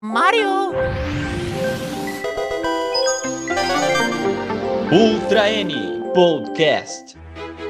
[0.00, 0.70] Mario!
[4.92, 5.74] Ultra N
[6.14, 7.16] Podcast.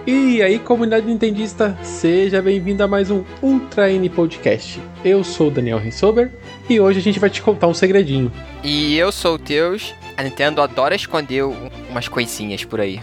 [0.06, 4.78] E aí, comunidade nintendista, seja bem-vindo a mais um Ultra N Podcast.
[5.02, 6.30] Eu sou o Daniel Rensober
[6.68, 8.30] e hoje a gente vai te contar um segredinho.
[8.62, 9.94] E eu sou o Teus.
[10.14, 13.00] A Nintendo adora esconder umas coisinhas por aí.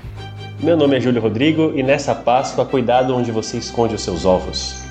[0.61, 4.83] Meu nome é Júlio Rodrigo e nessa Páscoa, cuidado onde você esconde os seus ovos.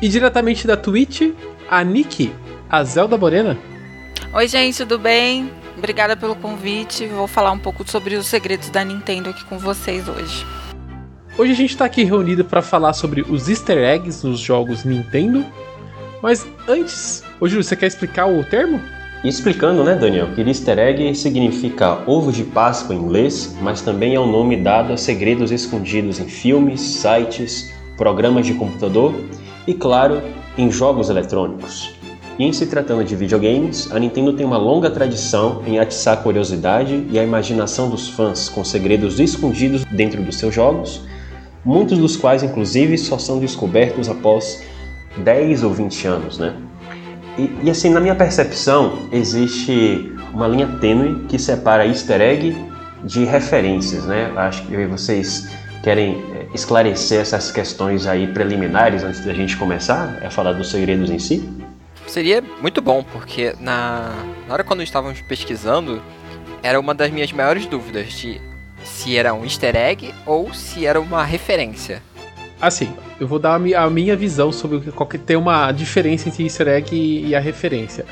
[0.00, 1.32] E diretamente da Twitch,
[1.68, 2.32] a Nick,
[2.70, 3.58] a Zelda Morena.
[4.32, 5.50] Oi, gente, tudo bem?
[5.76, 7.06] Obrigada pelo convite.
[7.06, 10.46] Vou falar um pouco sobre os segredos da Nintendo aqui com vocês hoje.
[11.36, 15.44] Hoje a gente está aqui reunido para falar sobre os easter eggs nos jogos Nintendo.
[16.22, 18.80] Mas antes, ô Júlio, você quer explicar o termo?
[19.24, 24.20] Explicando, né, Daniel, que easter egg significa ovo de Páscoa em inglês, mas também é
[24.20, 29.14] um nome dado a segredos escondidos em filmes, sites, programas de computador
[29.66, 30.22] e, claro,
[30.56, 31.99] em jogos eletrônicos.
[32.40, 36.16] E em se tratando de videogames, a Nintendo tem uma longa tradição em atiçar a
[36.22, 41.02] curiosidade e a imaginação dos fãs com segredos escondidos dentro dos seus jogos,
[41.62, 44.62] muitos dos quais, inclusive, só são descobertos após
[45.18, 46.54] 10 ou 20 anos, né?
[47.36, 52.56] E, e, assim, na minha percepção, existe uma linha tênue que separa easter egg
[53.04, 54.32] de referências, né?
[54.34, 55.46] Acho que vocês
[55.82, 61.10] querem eh, esclarecer essas questões aí preliminares antes da gente começar a falar dos segredos
[61.10, 61.59] em si?
[62.10, 64.12] Seria muito bom, porque na,
[64.48, 66.02] na hora quando estávamos pesquisando,
[66.60, 68.40] era uma das minhas maiores dúvidas de
[68.82, 72.02] se era um easter egg ou se era uma referência.
[72.60, 76.66] Assim, eu vou dar a minha visão sobre o que tem uma diferença entre easter
[76.66, 78.04] egg e a referência.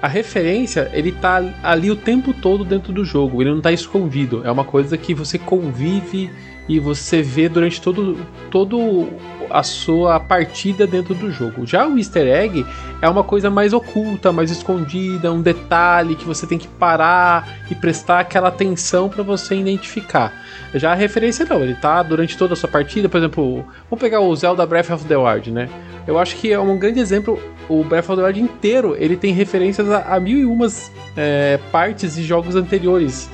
[0.00, 4.42] A referência, ele tá ali o tempo todo dentro do jogo, ele não tá escondido.
[4.44, 6.30] É uma coisa que você convive
[6.68, 8.16] e você vê durante todo,
[8.50, 9.08] todo
[9.50, 11.66] a sua partida dentro do jogo.
[11.66, 12.64] Já o easter egg
[13.02, 17.74] é uma coisa mais oculta, mais escondida, um detalhe que você tem que parar e
[17.74, 20.32] prestar aquela atenção para você identificar.
[20.74, 24.20] Já a referência não, ele tá durante toda a sua partida, por exemplo, vamos pegar
[24.20, 25.68] o Zelda Breath of the Wild, né?
[26.06, 29.32] Eu acho que é um grande exemplo, o Breath of the Wild inteiro, ele tem
[29.32, 33.28] referências a, a mil e umas é, partes de jogos anteriores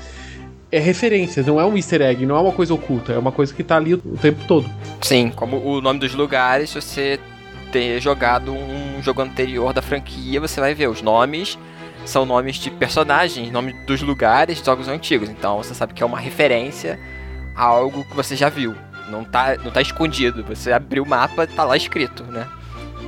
[0.71, 3.55] é referência, não é um easter egg, não é uma coisa oculta, é uma coisa
[3.55, 4.69] que tá ali o, o tempo todo.
[5.01, 7.21] Sim, como o nome dos lugares, se você
[7.71, 11.59] ter jogado um jogo anterior da franquia, você vai ver os nomes
[12.07, 15.29] são nomes de personagens, nomes dos lugares de jogos antigos.
[15.29, 16.99] Então você sabe que é uma referência
[17.55, 18.75] a algo que você já viu.
[19.11, 20.45] Não tá, não tá escondido.
[20.45, 22.47] Você abriu o mapa, tá lá escrito, né?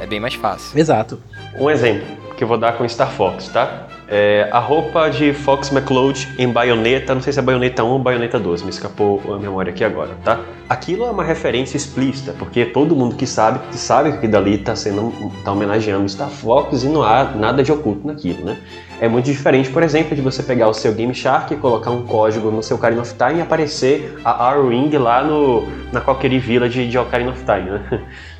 [0.00, 0.78] É bem mais fácil.
[0.78, 1.22] Exato.
[1.54, 3.88] Um exemplo que eu vou dar com Star Fox, tá?
[4.10, 7.98] É, a roupa de Fox McCloud em baioneta, não sei se é baioneta 1 ou
[7.98, 10.40] baioneta 2, me escapou a memória aqui agora, tá?
[10.66, 15.12] Aquilo é uma referência explícita, porque todo mundo que sabe, sabe que dali tá sendo,
[15.44, 18.56] tá homenageando Star Fox e não há nada de oculto naquilo, né?
[18.98, 22.06] É muito diferente, por exemplo, de você pegar o seu Game Shark e colocar um
[22.06, 26.88] código no seu Ocarina of Time e aparecer a R-Ring lá no, na Valkyrie Village
[26.88, 28.04] de Ocarina of Time, né?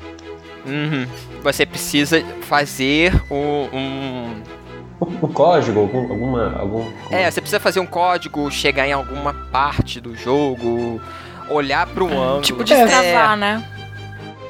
[0.65, 1.07] Uhum.
[1.41, 4.41] Você precisa fazer um, um
[4.99, 6.85] o código, algum, alguma, algum.
[7.09, 11.01] É, você precisa fazer um código, chegar em alguma parte do jogo,
[11.49, 12.41] olhar para um ângulo.
[12.41, 13.35] Tipo de é.
[13.35, 13.63] né?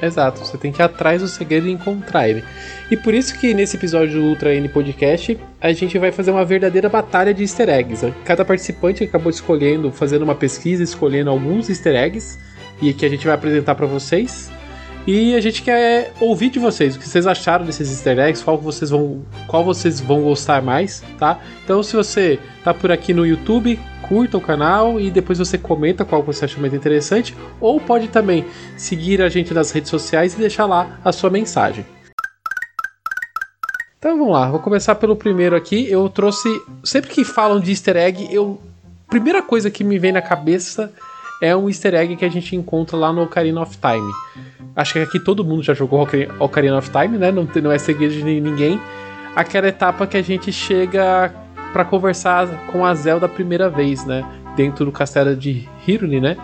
[0.02, 2.42] Exato, você tem que ir atrás do segredo e encontrar ele.
[2.90, 6.44] E por isso que nesse episódio do Ultra N Podcast a gente vai fazer uma
[6.44, 8.12] verdadeira batalha de easter eggs.
[8.24, 12.38] Cada participante acabou escolhendo, fazendo uma pesquisa, escolhendo alguns easter eggs
[12.80, 14.50] e que a gente vai apresentar para vocês.
[15.06, 18.58] E a gente quer ouvir de vocês o que vocês acharam desses easter eggs, qual
[18.58, 21.40] vocês vão, qual vocês vão gostar mais, tá?
[21.64, 26.04] Então se você tá por aqui no YouTube, curta o canal e depois você comenta
[26.04, 28.44] qual você achou mais interessante, ou pode também
[28.76, 31.84] seguir a gente nas redes sociais e deixar lá a sua mensagem.
[33.98, 35.90] Então vamos lá, vou começar pelo primeiro aqui.
[35.90, 36.48] Eu trouxe.
[36.82, 38.60] Sempre que falam de easter egg, eu.
[39.08, 40.92] Primeira coisa que me vem na cabeça
[41.40, 44.12] é um easter egg que a gente encontra lá no Ocarina of Time.
[44.76, 46.06] Acho que aqui todo mundo já jogou
[46.38, 47.32] Ocarina of Time, né?
[47.32, 48.80] Não, não é segredo de ninguém.
[49.34, 51.32] Aquela etapa que a gente chega
[51.72, 54.24] para conversar com a Zelda a primeira vez, né?
[54.56, 56.36] Dentro do castelo de Hyrule, né?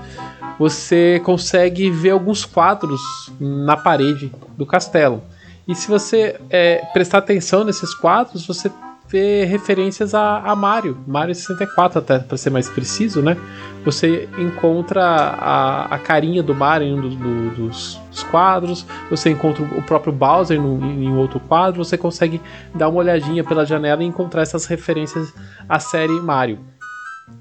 [0.59, 3.01] Você consegue ver alguns quadros
[3.39, 5.23] na parede do castelo.
[5.69, 8.71] E se você é, prestar atenção nesses quadros, você
[9.09, 13.37] vê referências a, a Mario, Mario 64 até para ser mais preciso, né?
[13.85, 19.31] Você encontra a, a carinha do Mario em um do, do, dos, dos, quadros, você
[19.31, 22.41] encontra o próprio Bowser no, em outro quadro, você consegue
[22.75, 25.33] dar uma olhadinha pela janela e encontrar essas referências
[25.69, 26.59] à série Mario.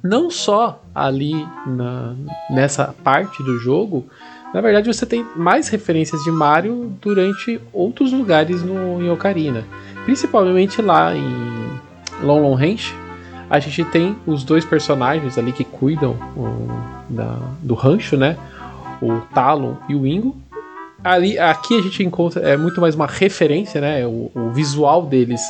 [0.03, 2.15] Não só ali na,
[2.49, 4.05] nessa parte do jogo,
[4.53, 9.65] na verdade você tem mais referências de Mario durante outros lugares no, em Ocarina.
[10.05, 11.79] Principalmente lá em
[12.21, 12.93] Long Long Range,
[13.49, 18.37] a gente tem os dois personagens ali que cuidam um, da, do rancho, né?
[19.01, 20.35] O Talon e o Ingo.
[21.03, 24.05] Ali, aqui a gente encontra é muito mais uma referência, né?
[24.07, 25.41] O, o visual deles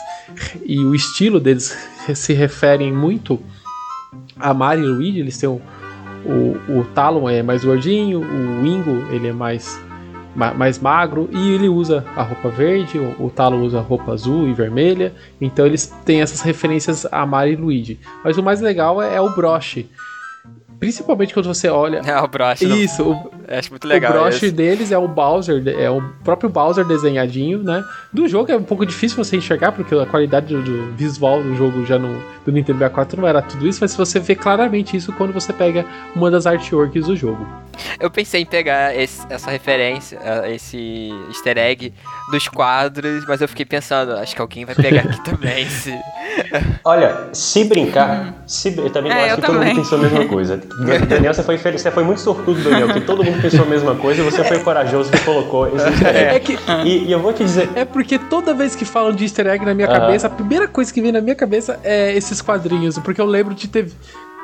[0.65, 1.77] e o estilo deles
[2.13, 3.39] se referem muito
[4.37, 5.19] a Mario e o Luigi.
[5.19, 5.61] Eles têm o,
[6.25, 9.79] o, o Talon é mais gordinho, o Ingo ele é mais
[10.35, 14.47] mais magro e ele usa a roupa verde, o, o Talo usa a roupa azul
[14.47, 17.99] e vermelha, então eles têm essas referências a Mario e Luigi.
[18.23, 19.89] Mas o mais legal é, é o broche.
[20.79, 22.01] Principalmente quando você olha.
[22.05, 22.65] É o broche.
[22.65, 24.11] Isso, o, acho muito legal.
[24.11, 24.51] O broche esse.
[24.51, 27.83] deles é o Bowser, é o próprio Bowser desenhadinho, né?
[28.11, 31.55] Do jogo é um pouco difícil você enxergar, porque a qualidade do, do visual do
[31.55, 35.13] jogo já no, do Nintendo 64 não era tudo isso, mas você vê claramente isso
[35.13, 35.85] quando você pega
[36.15, 37.47] uma das artworks do jogo.
[37.99, 41.93] Eu pensei em pegar esse, essa referência, esse easter egg
[42.31, 45.69] dos quadros, mas eu fiquei pensando, acho que alguém vai pegar aqui também.
[45.69, 45.93] Se...
[46.83, 49.55] Olha, se brincar, se, eu também é, acho eu que também.
[49.55, 50.57] todo mundo pensou a mesma coisa.
[51.07, 54.21] Daniel, você foi, você foi muito sortudo, Daniel, que todo mundo pensou a mesma coisa
[54.21, 56.35] e você foi corajoso que colocou esse easter egg.
[56.35, 57.69] É que, e, e, eu vou te dizer.
[57.75, 59.99] É porque toda vez que falam de easter egg na minha uh -huh.
[59.99, 63.53] cabeça, a primeira coisa que vem na minha cabeça é esses quadrinhos, porque eu lembro
[63.53, 63.91] de ter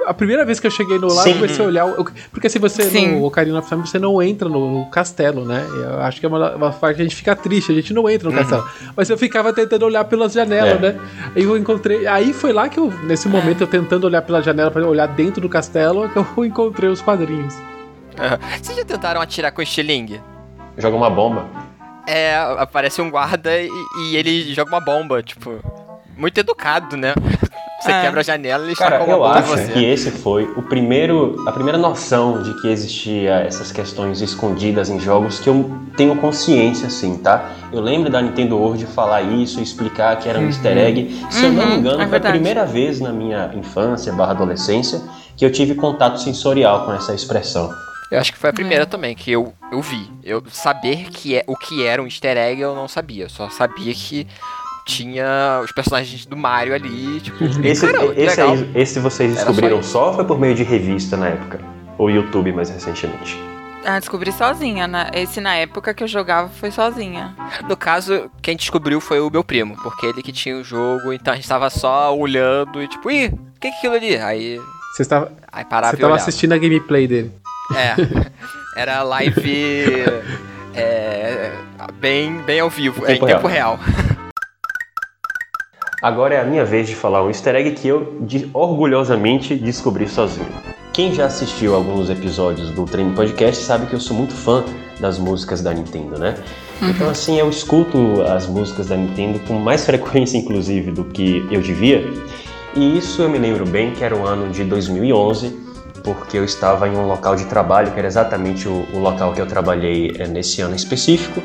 [0.06, 1.86] a primeira vez que eu cheguei no lá, eu comecei a olhar.
[2.32, 3.20] Porque se você Sim.
[3.20, 5.66] no Ocarina of Time, você não entra no, castelo, né?
[5.70, 8.10] Eu acho que é uma, uma parte que a gente fica triste, a gente não
[8.10, 8.42] entra no uhum.
[8.42, 8.70] castelo.
[8.96, 10.94] Mas eu ficava tentando olhar pelas janelas, é.
[10.94, 11.00] né?
[11.36, 12.08] Aí eu encontrei.
[12.08, 15.42] Aí foi lá que eu, nesse momento, eu tentando olhar pela janela para olhar dentro
[15.42, 17.56] do castelo, que eu encontrei os quadrinhos.
[17.56, 18.60] Uhum.
[18.62, 20.22] Vocês já tentaram atirar com estilingue?
[20.78, 21.46] Joga uma bomba.
[22.08, 23.70] É, aparece um guarda e,
[24.00, 25.60] e ele joga uma bomba, tipo.
[26.18, 27.14] Muito educado, né?
[27.82, 28.02] Você é.
[28.02, 29.72] quebra a janela e Cara, eu acho você.
[29.72, 35.00] que esse foi o primeiro, a primeira noção de que existia essas questões escondidas em
[35.00, 37.50] jogos que eu tenho consciência, assim, tá?
[37.74, 40.48] Eu lembro da Nintendo World falar isso, explicar que era um uhum.
[40.50, 41.26] easter egg.
[41.32, 44.14] Se uhum, eu não me uhum, engano, é foi a primeira vez na minha infância
[44.14, 45.02] barra adolescência
[45.36, 47.74] que eu tive contato sensorial com essa expressão.
[48.12, 48.86] Eu acho que foi a primeira é.
[48.86, 50.08] também que eu, eu vi.
[50.24, 53.24] Eu saber que é, o que era um easter egg eu não sabia.
[53.24, 54.28] Eu só sabia que
[54.92, 57.44] tinha os personagens do Mario ali, tipo.
[57.44, 57.64] Uhum.
[57.64, 61.30] Esse, cara, esse, aí, esse vocês descobriram só, só foi por meio de revista na
[61.30, 61.60] época?
[61.98, 63.40] Ou YouTube mais recentemente?
[63.86, 64.88] Ah, descobri sozinha.
[64.88, 65.10] Né?
[65.14, 67.36] Esse na época que eu jogava foi sozinha.
[67.68, 71.34] No caso, quem descobriu foi o meu primo, porque ele que tinha o jogo, então
[71.34, 74.18] a gente tava só olhando e tipo, ih, o que é aquilo ali?
[74.18, 74.60] Aí.
[74.94, 75.32] Você estava.
[75.52, 77.32] Aí parava Você tava assistindo a gameplay dele.
[77.76, 77.96] É.
[78.80, 80.06] Era live.
[80.76, 81.52] é,
[82.00, 83.80] bem, bem ao vivo, em tempo, é, em tempo real.
[86.02, 90.08] Agora é a minha vez de falar um easter egg que eu de, orgulhosamente descobri
[90.08, 90.48] sozinho.
[90.92, 94.64] Quem já assistiu alguns episódios do Treino Podcast sabe que eu sou muito fã
[95.00, 96.36] das músicas da Nintendo, né?
[96.82, 96.90] Uhum.
[96.90, 101.62] Então, assim, eu escuto as músicas da Nintendo com mais frequência, inclusive, do que eu
[101.62, 102.04] devia.
[102.76, 105.56] E isso eu me lembro bem que era o ano de 2011,
[106.04, 109.40] porque eu estava em um local de trabalho, que era exatamente o, o local que
[109.40, 111.44] eu trabalhei é, nesse ano específico,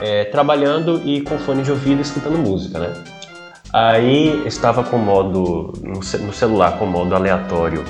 [0.00, 2.92] é, trabalhando e com fone de ouvido escutando música, né?
[3.72, 7.84] Aí estava com o modo no celular com o modo aleatório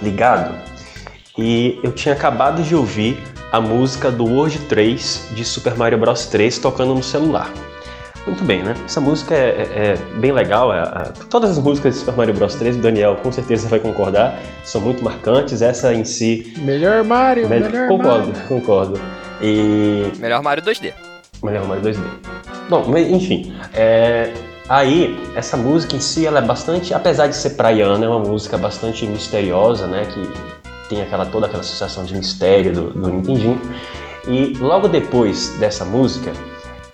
[0.00, 0.54] ligado
[1.36, 3.18] e eu tinha acabado de ouvir
[3.50, 7.50] a música do World 3 de Super Mario Bros 3 tocando no celular.
[8.26, 8.74] Muito bem, né?
[8.84, 10.72] Essa música é, é, é bem legal.
[10.72, 13.80] É, é, todas as músicas de Super Mario Bros 3, o Daniel com certeza vai
[13.80, 15.60] concordar, são muito marcantes.
[15.60, 16.54] Essa em si.
[16.58, 17.58] Melhor Mario, me...
[17.58, 18.48] melhor Concordo, Mario.
[18.48, 19.00] concordo.
[19.42, 20.12] E.
[20.18, 20.92] Melhor Mario 2D.
[21.42, 22.00] Melhor Mario 2D.
[22.70, 23.52] Bom, enfim.
[23.74, 24.32] É,
[24.72, 28.56] Aí, essa música em si, ela é bastante, apesar de ser praiana, é uma música
[28.56, 30.06] bastante misteriosa, né?
[30.06, 30.26] Que
[30.88, 33.60] tem aquela toda aquela sensação de mistério do, do Nintendinho.
[34.26, 36.32] E logo depois dessa música,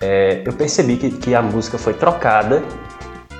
[0.01, 2.61] é, eu percebi que, que, a música foi trocada.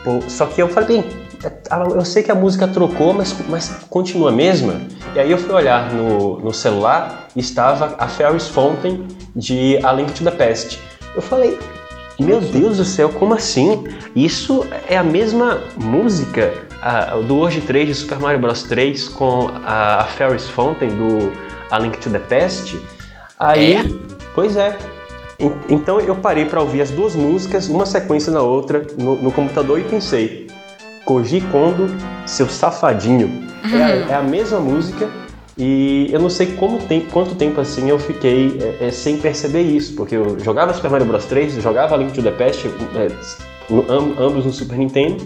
[0.06, 1.12] Por, só que eu falei, bem,
[1.44, 1.52] é,
[1.94, 4.80] eu sei que a música trocou, mas, mas continua a mesma.
[5.16, 9.06] E aí eu fui olhar no, no celular estava a Ferris Fountain
[9.36, 10.80] de A Link to the Past.
[11.14, 11.60] Eu falei,
[12.20, 13.84] meu Deus do céu, como assim?
[14.16, 19.50] Isso é a mesma música a, do Hoje 3 de Super Mario Bros 3 com
[19.66, 21.32] a, a Ferris Fountain do
[21.72, 22.80] A Link to the Past?
[23.40, 23.84] Aí, é?
[24.36, 24.78] pois é.
[25.70, 29.80] Então eu parei para ouvir as duas músicas, uma sequência na outra, no, no computador
[29.80, 30.48] e pensei:
[31.06, 31.90] Koji Kondo,
[32.26, 33.28] seu safadinho.
[33.64, 33.78] Uhum.
[33.78, 35.10] É, a, é a mesma música,
[35.60, 39.62] e eu não sei como tem, quanto tempo assim eu fiquei é, é, sem perceber
[39.62, 43.08] isso, porque eu jogava Super Mario Bros 3, jogava Link to the Past, é,
[44.18, 45.18] ambos no Super Nintendo,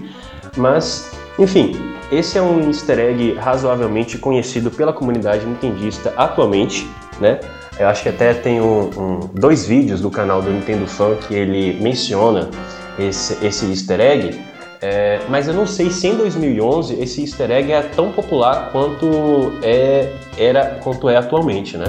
[0.57, 1.75] mas enfim,
[2.11, 6.87] esse é um easter egg razoavelmente conhecido pela comunidade nintendista atualmente,
[7.19, 7.39] né?
[7.77, 11.33] Eu acho que até tem um, um, dois vídeos do canal do Nintendo Fan que
[11.33, 12.49] ele menciona
[12.99, 14.39] esse, esse easter egg,
[14.85, 19.57] é, mas eu não sei se em 2011 esse easter egg é tão popular quanto
[19.63, 21.85] é, era quanto é atualmente, né?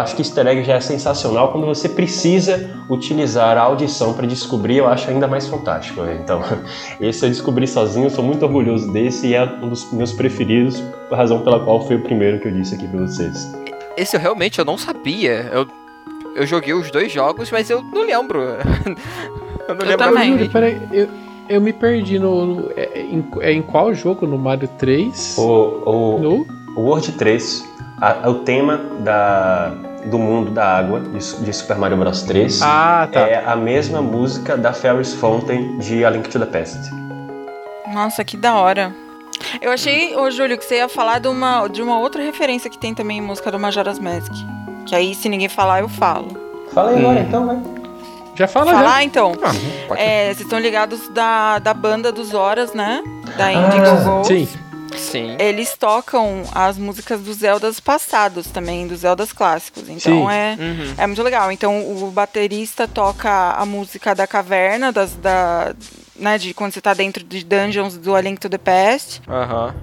[0.00, 4.78] Acho que easter egg já é sensacional quando você precisa utilizar a audição para descobrir,
[4.78, 6.02] eu acho ainda mais fantástico.
[6.02, 6.18] Né?
[6.22, 6.42] Então,
[7.00, 11.16] esse eu descobri sozinho, sou muito orgulhoso desse e é um dos meus preferidos, a
[11.16, 13.52] razão pela qual foi o primeiro que eu disse aqui para vocês.
[13.96, 15.48] Esse eu realmente eu não sabia.
[15.52, 15.66] Eu,
[16.34, 18.40] eu joguei os dois jogos, mas eu não lembro.
[19.68, 20.30] eu não Eu lembro também.
[20.32, 21.08] Yuri, peraí, eu,
[21.48, 22.46] eu me perdi no.
[22.46, 24.26] no- é, em, é em qual jogo?
[24.26, 25.36] No Mario 3?
[25.36, 26.46] O, o, No?
[26.76, 27.68] o World 3,
[28.00, 29.72] a- o tema da,
[30.06, 33.20] do mundo da água de, Su- de Super Mario Bros 3 Ah, tá.
[33.20, 36.90] é a mesma música da Ferris Fountain de A Link to the Past.
[37.92, 38.92] Nossa, que da hora.
[39.60, 42.78] Eu achei, ô Júlio, que você ia falar de uma, de uma outra referência que
[42.78, 44.32] tem também em música do Majora's Mask.
[44.86, 46.28] Que aí, se ninguém falar, eu falo.
[46.72, 47.24] Fala aí agora Hum.
[47.26, 47.58] então, vai.
[48.36, 49.02] Já fala, já.
[49.02, 49.32] Então.
[49.42, 49.52] Ah,
[49.98, 53.02] É, vocês estão ligados da, da banda dos Horas, né?
[53.36, 54.32] Da Ah, Indigo Ghost.
[54.46, 54.48] Sim.
[54.96, 55.36] Sim.
[55.38, 59.88] Eles tocam as músicas dos Zeldas passados também, dos Zeldas clássicos.
[59.88, 60.30] Então Sim.
[60.30, 60.94] é, Uhum.
[60.98, 61.50] é muito legal.
[61.52, 65.74] Então o baterista toca a música da caverna, das, da,
[66.16, 69.22] né, de quando você tá dentro de dungeons do A Link to the Past.
[69.28, 69.74] Aham.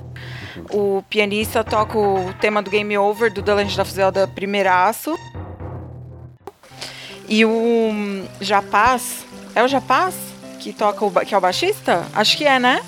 [0.71, 5.15] O pianista toca o tema do Game Over do The Legend of Zelda primeiraço.
[7.29, 10.15] E o hum, Japaz, é o Japaz
[10.59, 12.05] que toca o, que é o baixista?
[12.13, 12.81] Acho que é, né?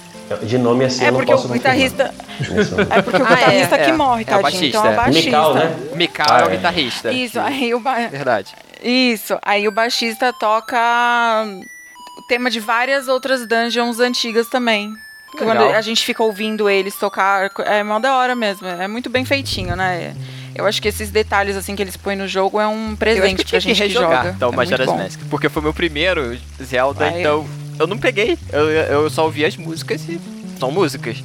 [0.43, 2.13] De nome assim é eu não porque posso o guitarrista,
[2.91, 3.85] é porque o Ah, é, guitarrista é.
[3.85, 4.65] que morre, É o tadinho.
[4.65, 5.37] então é o baixista, baixista.
[5.37, 5.75] Mikau, né?
[5.91, 6.55] O Mikau Ah, é o é.
[6.55, 7.11] guitarrista.
[7.11, 7.95] Isso, aí o ba...
[8.07, 8.55] Verdade.
[8.83, 10.77] Isso, aí o baixista toca
[12.17, 14.93] o tema de várias outras dungeons antigas também.
[15.39, 15.55] Legal.
[15.55, 18.67] Quando a gente fica ouvindo eles tocar, é mó da hora mesmo.
[18.67, 20.15] É muito bem feitinho, né?
[20.55, 22.97] Eu acho que esses detalhes assim que eles põem no jogo é um Eu acho
[22.97, 24.35] presente que eu pra que gente que rejogar, joga.
[24.35, 24.87] então, é Majora's.
[24.89, 25.19] Mask.
[25.29, 27.19] Porque foi meu primeiro Zelda, Vai.
[27.19, 27.49] então eu
[27.87, 28.37] não peguei.
[28.51, 30.19] Eu, eu só ouvi as músicas e
[30.59, 31.23] são músicas.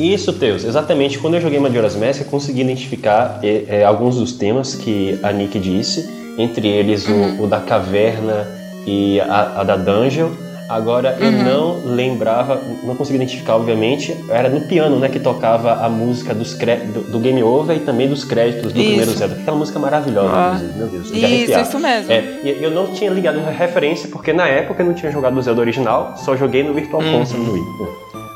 [0.00, 0.64] Isso, Teus.
[0.64, 1.18] Exatamente.
[1.18, 5.30] Quando eu joguei Majora's Mask, eu consegui identificar eh, eh, alguns dos temas que a
[5.32, 6.08] Nick disse,
[6.38, 7.44] entre eles o- Uhum.
[7.44, 8.48] o, da caverna
[8.86, 10.30] e a, a da dungeon.
[10.72, 11.42] Agora, eu Uhum.
[11.44, 16.54] não lembrava, não consegui identificar, obviamente, era no piano, né, que tocava a música dos
[16.54, 18.88] do, do Game Over e também dos créditos do Isso.
[18.88, 19.34] primeiro Zelda.
[19.34, 20.52] Aquela música maravilhosa, Ah.
[20.54, 21.62] inclusive, meu Deus, de Isso, arrepiar.
[21.62, 22.12] isso mesmo.
[22.12, 25.36] É, e eu não tinha ligado a referência, porque na época eu não tinha jogado
[25.36, 27.18] o Zelda original, só joguei no Virtual Uhum.
[27.18, 27.62] Console no Wii.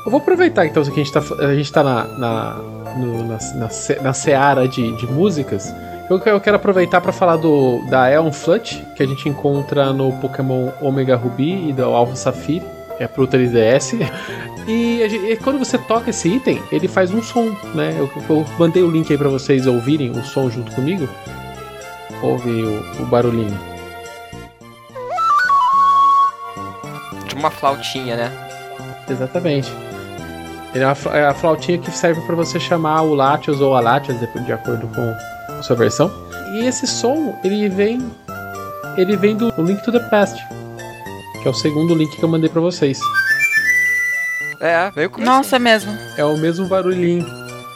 [0.05, 2.53] Eu vou aproveitar então que a gente tá, a gente tá na, na,
[2.97, 3.69] no- na, na,
[4.03, 5.73] na seara de, de músicas.
[6.09, 10.13] Eu, eu quero aproveitar para falar do da Aeon Flut, que a gente encontra no
[10.13, 12.63] Pokémon Omega Ruby e do Alpha Sapphire,
[12.99, 13.93] é pro 3DS.
[14.67, 17.95] E, gente- e quando você toca esse item, ele faz um som, né?
[17.97, 21.07] Eu, eu mandei o link aí para vocês ouvirem o som junto comigo.
[22.21, 23.57] Ouve o, o barulhinho.
[27.27, 28.31] Tipo uma flautinha, né?
[29.09, 29.71] Exatamente.
[30.73, 33.79] Ele é, uma, é a flautinha que serve para você chamar o Latios ou a
[33.79, 35.13] Latias, de, de acordo com
[35.63, 36.11] sua versão.
[36.53, 38.09] E esse som, ele vem
[38.97, 40.41] ele vem do Link to the Past,
[41.41, 42.99] que é o segundo link que eu mandei para vocês.
[44.59, 45.95] É, veio com Nossa, é mesmo.
[46.17, 47.23] É o mesmo barulhinho,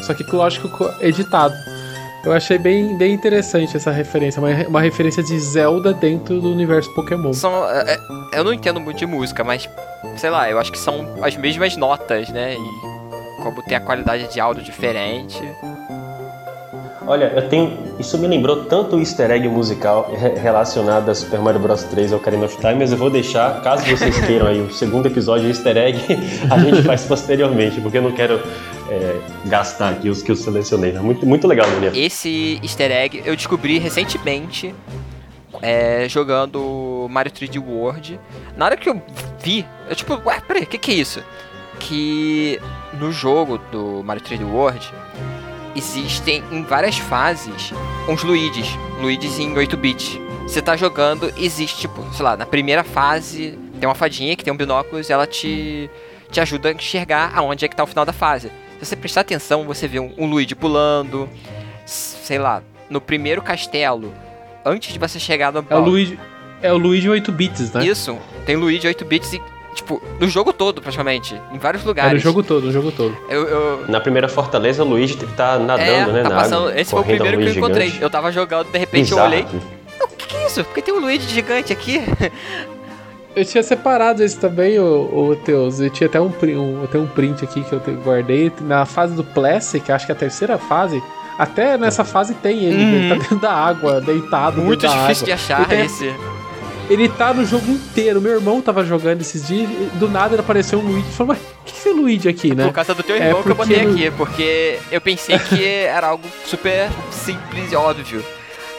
[0.02, 1.54] só que lógico co- editado.
[2.26, 6.92] Eu achei bem, bem interessante essa referência, uma, uma referência de Zelda dentro do universo
[6.96, 7.34] Pokémon.
[7.34, 9.70] São, é, é, eu não entendo muito de música, mas
[10.18, 12.56] sei lá, eu acho que são as mesmas notas, né?
[12.56, 15.40] E como tem a qualidade de áudio diferente.
[17.12, 17.78] Olha, eu tenho.
[18.00, 22.14] Isso me lembrou tanto o easter egg musical re- relacionado a Super Mario Bros 3
[22.14, 25.46] ao Ocarina of Time, mas eu vou deixar, caso vocês queiram aí o segundo episódio
[25.50, 26.00] easter egg,
[26.50, 28.42] a gente faz posteriormente, porque eu não quero
[28.90, 30.96] é, gastar aqui os que eu selecionei.
[30.96, 31.92] É muito, muito legal, Daniel.
[31.94, 34.74] Esse easter egg eu descobri recentemente
[35.62, 38.18] é, jogando Mario 3D World.
[38.56, 39.02] Na hora que eu
[39.44, 41.22] vi, eu tipo, ué, peraí, o que, que é isso?
[41.78, 42.58] Que
[42.98, 44.90] no jogo do Mario 3D World
[45.76, 47.74] existem em várias fases
[48.08, 48.68] uns Luigi's,
[49.00, 50.22] Luigi's em 8-bit.
[50.44, 54.54] Você tá jogando, existe, tipo, sei lá, na primeira fase tem uma fadinha que tem
[54.54, 55.90] um binóculos e ela te,
[56.30, 58.52] te ajuda a enxergar aonde é que tá o final da fase.
[58.80, 61.30] Se você prestar atenção, você vê um, um Luigi pulando,
[61.86, 64.14] sei lá, no primeiro castelo,
[64.66, 65.80] antes de você chegar no É o.
[65.80, 66.20] Luigi,
[66.62, 67.86] é o Luigi 8 bits, né?
[67.86, 69.42] Isso, tem Luigi 8 bits e
[69.74, 71.40] Tipo, no jogo todo, praticamente.
[71.52, 72.12] Em vários lugares.
[72.12, 73.16] É no jogo todo, no jogo todo.
[73.30, 76.24] Eu, eu- Na primeira fortaleza, o Luigi tá nadando, é, né?
[76.24, 76.68] tá na passando.
[76.68, 77.86] água, Esse foi o primeiro que eu encontrei.
[77.88, 78.04] gigante.
[78.04, 79.46] Eu tava jogando, de repente Bizarro eu olhei.
[80.04, 80.64] O que, que é isso?
[80.66, 82.02] Por que tem um Luigi gigante aqui?
[83.34, 84.84] Eu tinha separado esse também, o,
[85.30, 85.80] o Teus.
[85.80, 88.52] Eu tinha até um, um, tenho um print aqui que eu te- guardei.
[88.60, 91.02] Na fase do Classic, acho que é a terceira fase,
[91.40, 92.84] até nessa fase tem ele.
[92.84, 92.94] Uhum.
[92.96, 95.44] Ele tá dentro da água, deitado Muito dentro da difícil de água.
[95.46, 96.14] achar Ele tem- esse.
[96.92, 98.20] Ele tá no jogo inteiro.
[98.20, 101.12] Meu irmão tava jogando esses dias e do nada ele apareceu um Luigi.
[101.12, 102.66] Falou, mas o que, que é Luigi aqui, né?
[102.66, 105.64] Por causa do teu É, irmão que eu botei no- aqui, porque eu pensei que
[105.86, 108.24] era algo super simples e óbvio.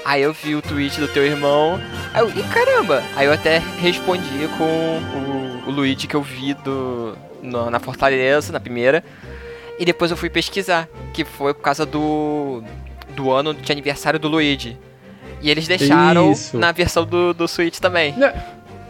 [0.04, 1.80] Aí eu vi o tweet do teu irmão,
[2.12, 3.02] aí eu, e caramba!
[3.14, 8.52] Aí eu até respondi com o, o Luigi que eu vi do, no- na Fortaleza,
[8.52, 9.02] na primeira.
[9.78, 12.62] E depois eu fui pesquisar, que foi por causa do,
[13.16, 14.76] do ano de aniversário do Luigi.
[15.42, 16.56] E eles deixaram Isso.
[16.56, 18.14] na versão do, do Switch também.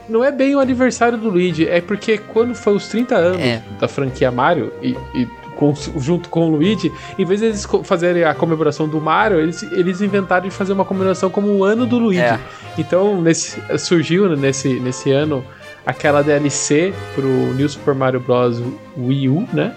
[0.08, 3.62] Não é bem o aniversário do Luigi, é porque quando foi os 30 anos É.
[3.80, 8.24] da franquia Mario e, e com- junto com o Luigi, em vez de eles fazerem
[8.24, 11.98] a comemoração do Mario, eles, eles inventaram de fazer uma comemoração como o ano do
[11.98, 12.20] Luigi.
[12.20, 12.38] É.
[12.76, 15.44] Então nesse, surgiu né, nesse, nesse ano
[15.86, 18.60] aquela DLC pro New Super Mario Bros.
[18.98, 19.72] Wii U, né?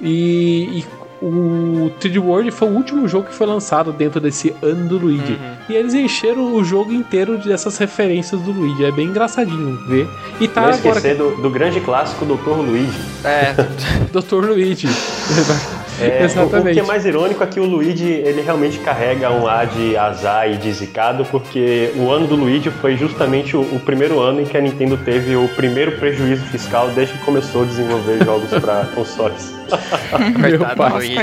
[0.00, 0.84] E, e
[1.22, 5.32] o 3D World foi o último jogo que foi lançado dentro desse ano do Luigi.
[5.32, 5.56] Uhum.
[5.68, 8.84] E eles encheram o jogo inteiro dessas referências do Luigi.
[8.84, 10.08] É bem engraçadinho ver.
[10.40, 12.48] E tá Não agora esquecer do, do grande clássico Dr.
[12.48, 13.00] Luigi.
[13.24, 13.54] É,
[14.12, 14.46] Dr.
[14.46, 14.88] Luigi.
[16.04, 16.74] É, o- O, Exatamente.
[16.74, 20.50] que é mais irônico é que o Luigi ele realmente carrega um ar de azar
[20.50, 24.44] e de zicado, porque o ano do Luigi foi justamente o, o primeiro ano em
[24.44, 28.84] que a Nintendo teve o primeiro prejuízo fiscal desde que começou a desenvolver jogos para
[28.94, 29.52] consoles.
[30.38, 30.90] Meu coitado do pai.
[30.92, 31.14] Luigi.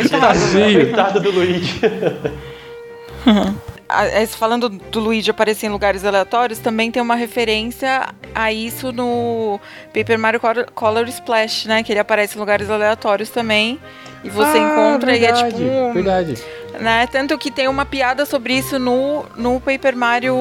[0.89, 1.79] Coitado do Luigi.
[4.37, 9.59] Falando do Luigi aparecer em lugares aleatórios, também tem uma referência a isso no
[9.93, 11.81] Paper Mario Color, Color Splash, né?
[11.81, 13.79] Que ele aparece em lugares aleatórios também.
[14.23, 15.61] E você Ah, encontra verdade, e é tipo.
[15.63, 16.43] um- Verdade.
[16.79, 17.07] né?
[17.11, 20.35] Tanto que tem uma piada sobre isso no, no Paper Mario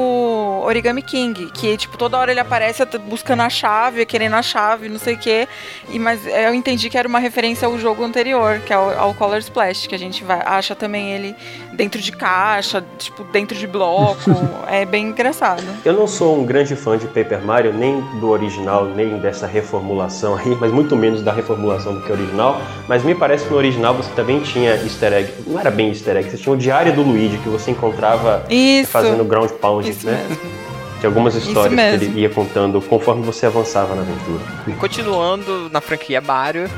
[0.64, 4.98] Origami King, que tipo toda hora ele aparece buscando a chave, querendo a chave, não
[4.98, 5.48] sei o quê.
[5.88, 9.14] E mas eu entendi que era uma referência ao jogo anterior, que é ao, ao
[9.14, 11.34] Color Splash, que a gente vai acha também ele
[11.74, 14.18] dentro de caixa, tipo dentro de bloco,
[14.68, 15.62] é bem engraçado.
[15.84, 20.36] Eu não sou um grande fã de Paper Mario, nem do original, nem dessa reformulação
[20.36, 22.60] aí, mas muito menos da reformulação do que o original.
[22.88, 25.33] Mas me parece que no original você também tinha easter egg.
[25.46, 28.90] Não era bem easter egg, você tinha o diário do Luigi que você encontrava Isso.
[28.90, 30.24] fazendo ground pound, Isso né?
[30.28, 30.68] mesmo.
[31.00, 34.42] De algumas histórias que ele ia contando conforme você avançava na aventura.
[34.78, 36.68] Continuando na franquia Mario,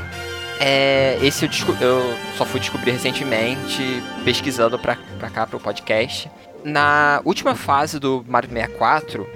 [0.61, 1.51] é, esse eu,
[1.81, 6.31] eu só fui descobrir recentemente, pesquisando pra, pra cá, pro podcast.
[6.63, 9.27] Na última fase do Mario 64,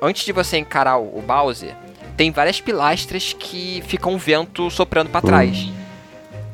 [0.00, 1.74] antes de você encarar o, o Bowser,
[2.16, 5.68] tem várias pilastras que ficam vento soprando pra trás.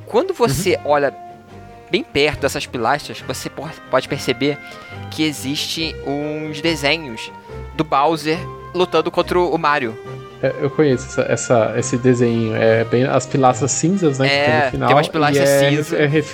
[0.08, 1.14] Quando você olha
[1.90, 4.58] bem perto dessas pilastras, você po- pode perceber
[5.10, 7.30] que existe uns desenhos
[7.76, 8.38] do Bowser
[8.74, 9.96] lutando contra o Mario.
[10.42, 12.54] É, Eu conheço essa, essa- esse desenho.
[12.56, 14.28] É bem as pilastras cinzas, né?
[14.28, 14.88] que É, tem no final.
[14.88, 15.96] tem umas pilastras é, cinza.
[15.96, 16.24] É,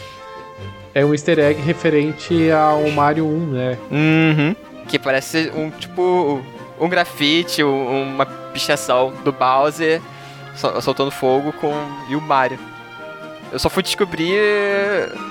[1.00, 3.78] é um easter egg referente ao Mario 1, né?
[3.90, 4.56] Uhum.
[4.88, 6.42] Que parece um tipo
[6.80, 10.00] um grafite, um- uma pichação do Bowser
[10.56, 11.72] sol- soltando fogo com
[12.08, 12.58] e o Mario.
[13.54, 14.36] Eu só fui descobrir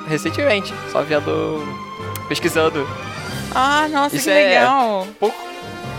[0.08, 1.62] recentemente, só vendo
[2.30, 2.88] pesquisando
[3.54, 5.06] Ah, nossa, Isso que é- legal.
[5.20, 5.36] pouco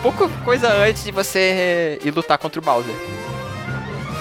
[0.02, 2.94] pouca coisa antes de você ir lutar contra o Bowser.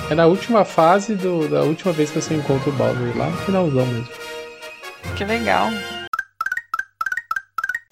[0.09, 3.37] É na última fase do, da última vez que você encontra o Bowser, lá no
[3.37, 4.09] finalzão mesmo.
[5.15, 5.69] Que legal.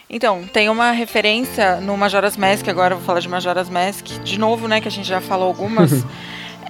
[0.10, 4.38] Então, tem uma referência no Majora's Mask, agora eu vou falar de Majora's Mask, de
[4.38, 5.91] novo, né, que a gente já falou algumas.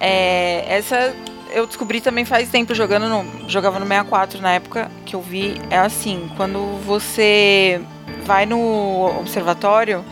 [0.04, 1.14] É, essa
[1.54, 5.60] eu descobri também faz tempo jogando no, jogava no 64 na época que eu vi,
[5.70, 7.80] é assim, quando você
[8.24, 10.04] vai no observatório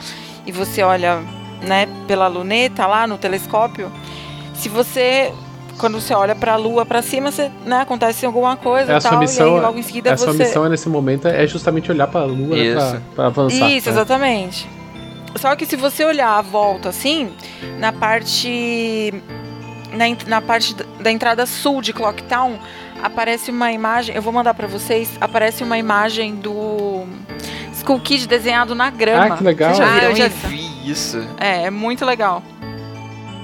[0.46, 1.20] e você olha,
[1.62, 3.90] né, pela luneta lá no telescópio,
[4.54, 5.32] se você
[5.78, 9.00] quando você olha pra lua pra cima, você, né, acontece alguma coisa É, a e
[9.00, 11.46] sua tal, missão- e aí logo em seguida A sua você missão nesse momento é
[11.46, 13.70] justamente olhar pra lua né, pra avançar.
[13.70, 13.94] isso, né?
[13.94, 14.68] exatamente.
[15.36, 17.30] Só que se você olhar a volta assim,
[17.78, 19.14] na parte.
[19.92, 22.58] Na, na parte da- da entrada sul de Clocktown,
[23.02, 24.14] aparece uma imagem.
[24.14, 25.10] Eu vou mandar pra vocês.
[25.20, 27.04] Aparece uma imagem do
[27.74, 29.34] Skull Kid desenhado na grama.
[29.34, 29.74] Ah, que legal.
[29.74, 30.46] Vocês já ah, eu já isso?
[30.48, 31.28] vi isso.
[31.38, 32.42] É, é muito legal.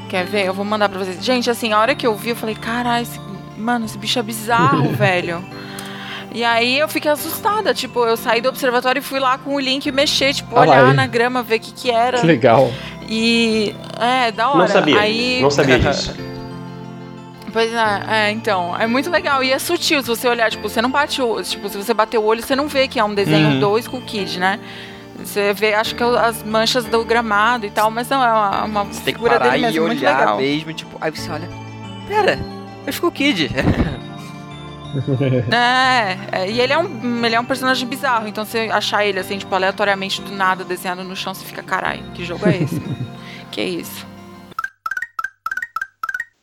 [0.09, 0.47] Quer ver?
[0.47, 1.23] Eu vou mandar pra vocês.
[1.25, 3.21] Gente, assim, a hora que eu vi, eu falei, caralho, esse-
[3.59, 5.45] mano, esse bicho é bizarro, velho.
[6.33, 9.61] E aí eu fiquei assustada, tipo, eu saí do observatório e fui lá com o
[9.61, 10.93] link mexer, tipo, Ah olhar aí.
[10.95, 12.21] na grama, ver o que que era.
[12.21, 12.71] Que legal.
[13.09, 14.59] E é, da hora.
[14.59, 16.15] Não sabia, Aí não sabia disso.
[17.57, 20.83] Pois é, é, então, é muito legal e é sutil se você olhar, tipo, você
[20.83, 23.14] não bate o, tipo, se você bater o olho, você não vê que é um
[23.14, 23.61] desenho Uhum.
[23.61, 24.61] do Skull Kid, né?
[25.19, 28.64] Você vê, acho que é as manchas do gramado e tal, mas não, é uma,
[28.64, 30.37] uma Você tem que figura parar dele e mesmo, muito olhar legal.
[30.37, 31.49] mesmo, tipo, aí você olha,
[32.07, 32.33] pera,
[32.85, 33.49] é o Skull Kid.
[35.51, 39.19] É, é, e ele é, um, ele é um personagem bizarro, então você achar ele
[39.19, 42.81] assim, tipo, aleatoriamente do nada desenhado no chão, você fica, caralho, que jogo é esse?
[43.51, 44.07] que isso?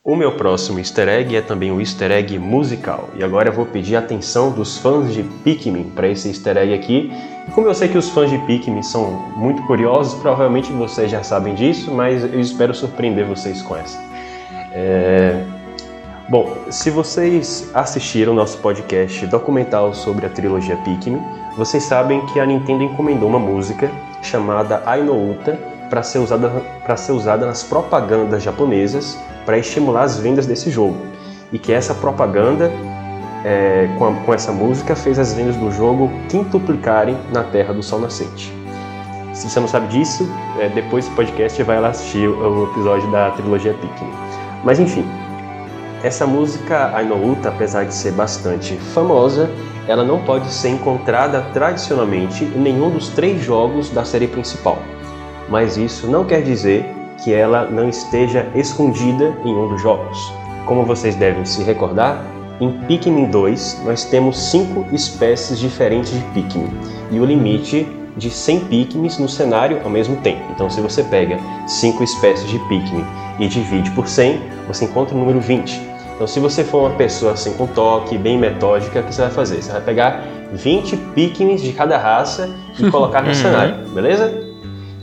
[0.05, 3.07] O meu próximo easter egg é também um easter egg musical.
[3.15, 6.73] E agora eu vou pedir a atenção dos fãs de Pikmin para esse easter egg
[6.73, 7.09] aqui.
[7.47, 11.23] E como eu sei que os fãs de Pikmin são muito curiosos, provavelmente vocês já
[11.23, 13.97] sabem disso, mas eu espero surpreender vocês com essa.
[14.73, 15.41] É...
[16.27, 21.21] Bom, se vocês assistiram nosso podcast documental sobre a trilogia Pikmin,
[21.55, 23.89] vocês sabem que a Nintendo encomendou uma música
[24.21, 25.57] chamada Ainouta
[25.89, 26.49] para ser usada
[26.83, 30.97] para ser usada nas propagandas japonesas para estimular as vendas desse jogo.
[31.51, 32.71] E que essa propaganda
[33.45, 37.83] é, com, a- com essa música fez as vendas do jogo quintuplicarem na Terra do
[37.83, 38.51] Sol Nascente.
[39.33, 40.29] Se você não sabe disso,
[40.59, 44.11] é, depois do podcast vai lá assistir o, o episódio da trilogia Pikmin.
[44.63, 45.05] Mas enfim,
[46.03, 49.49] essa música Ainouta, apesar de ser bastante famosa,
[49.87, 54.77] ela não pode ser encontrada tradicionalmente em nenhum dos três jogos da série principal.
[55.49, 56.85] Mas isso não quer dizer
[57.23, 60.17] que ela não esteja escondida em um dos jogos.
[60.65, 62.23] Como vocês devem se recordar,
[62.59, 66.71] em Pikmin 2 nós temos cinco espécies diferentes de Pikmin
[67.11, 70.41] e o limite de 100 Pikmins no cenário ao mesmo tempo.
[70.51, 73.05] Então, se você pega cinco espécies de Pikmin
[73.39, 75.81] e divide por 100, você encontra o número 20.
[76.15, 79.31] Então, se você for uma pessoa assim com toque, bem metódica, o que você vai
[79.31, 79.61] fazer?
[79.61, 80.23] Você vai pegar
[80.53, 84.42] 20 Pikmins de cada raça e colocar no cenário, beleza?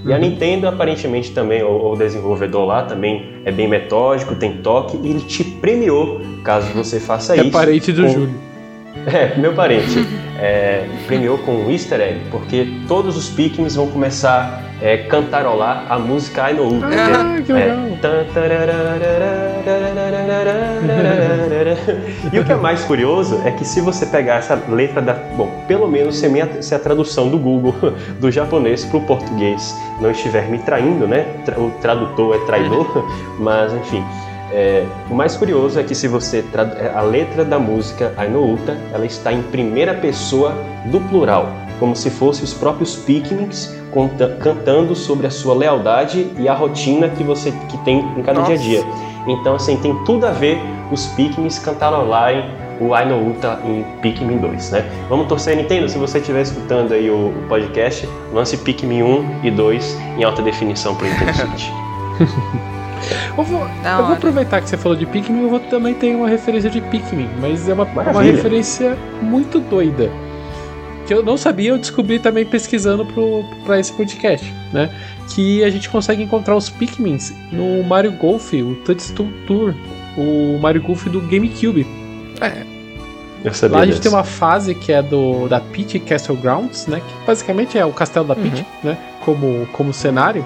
[0.04, 4.96] E a Nintendo, aparentemente também, o, o desenvolvedor lá também é bem metódico, tem toque,
[5.02, 7.50] e ele te premiou caso você faça É isso.
[7.50, 8.49] parente do com- Júlio.
[9.12, 10.06] É, meu parente.
[10.38, 15.84] É, premiou com um easter egg, porque todos os Pikmins vão começar a é, cantarolar
[15.90, 16.80] a música I Know You.
[16.84, 17.78] Ah, que legal.
[22.32, 25.12] E o que é mais curioso é que se você pegar essa letra da.
[25.12, 27.74] Bom, pelo menos se a, se a tradução do Google
[28.18, 31.26] do japonês para o português não estiver me traindo, né?
[31.58, 33.06] O tradutor é traidor,
[33.38, 34.02] mas enfim.
[34.52, 39.06] É, o mais curioso é que se você é, a letra da música Ainouta, ela
[39.06, 40.52] está em primeira pessoa
[40.86, 43.74] do plural, como se fosse os próprios Pikmins
[44.40, 48.54] cantando sobre a sua lealdade e a rotina que você que tem em cada dia
[48.54, 48.68] a Nossa.
[48.68, 48.84] dia.
[49.26, 50.58] Então assim tem tudo a ver
[50.90, 52.44] os Pikmins cantarolarem
[52.80, 54.90] o Ainouta em Pikmin 2, né?
[55.08, 59.50] Vamos torcer Nintendo, se você estiver escutando aí o, o podcast, lance Pikmin 1 e
[59.50, 61.70] 2 em alta definição para o Nintendo Switch.
[63.36, 66.28] Eu vou, eu vou aproveitar que você falou de Pikmin, eu vou também ter uma
[66.28, 70.10] referência de Pikmin, mas é uma, uma referência muito doida.
[71.06, 74.90] Que eu não sabia, eu descobri também pesquisando pro, pra esse podcast, né?
[75.34, 79.74] Que a gente consegue encontrar os Pikmins no Mario Golf, o Touchstone Tour,
[80.16, 81.86] o Mario Golf do GameCube.
[83.42, 84.02] Eu sabia Lá a gente dessa.
[84.02, 87.00] tem uma fase que é do da Peach Castle Grounds, né?
[87.00, 88.98] Que basicamente é o castelo da Peach, né?
[89.24, 90.44] Como, como cenário.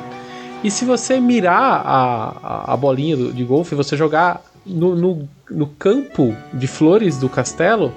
[0.65, 5.29] E se você mirar a, a, a bolinha do- de golfe, você jogar no, no,
[5.51, 7.93] no campo de flores do castelo,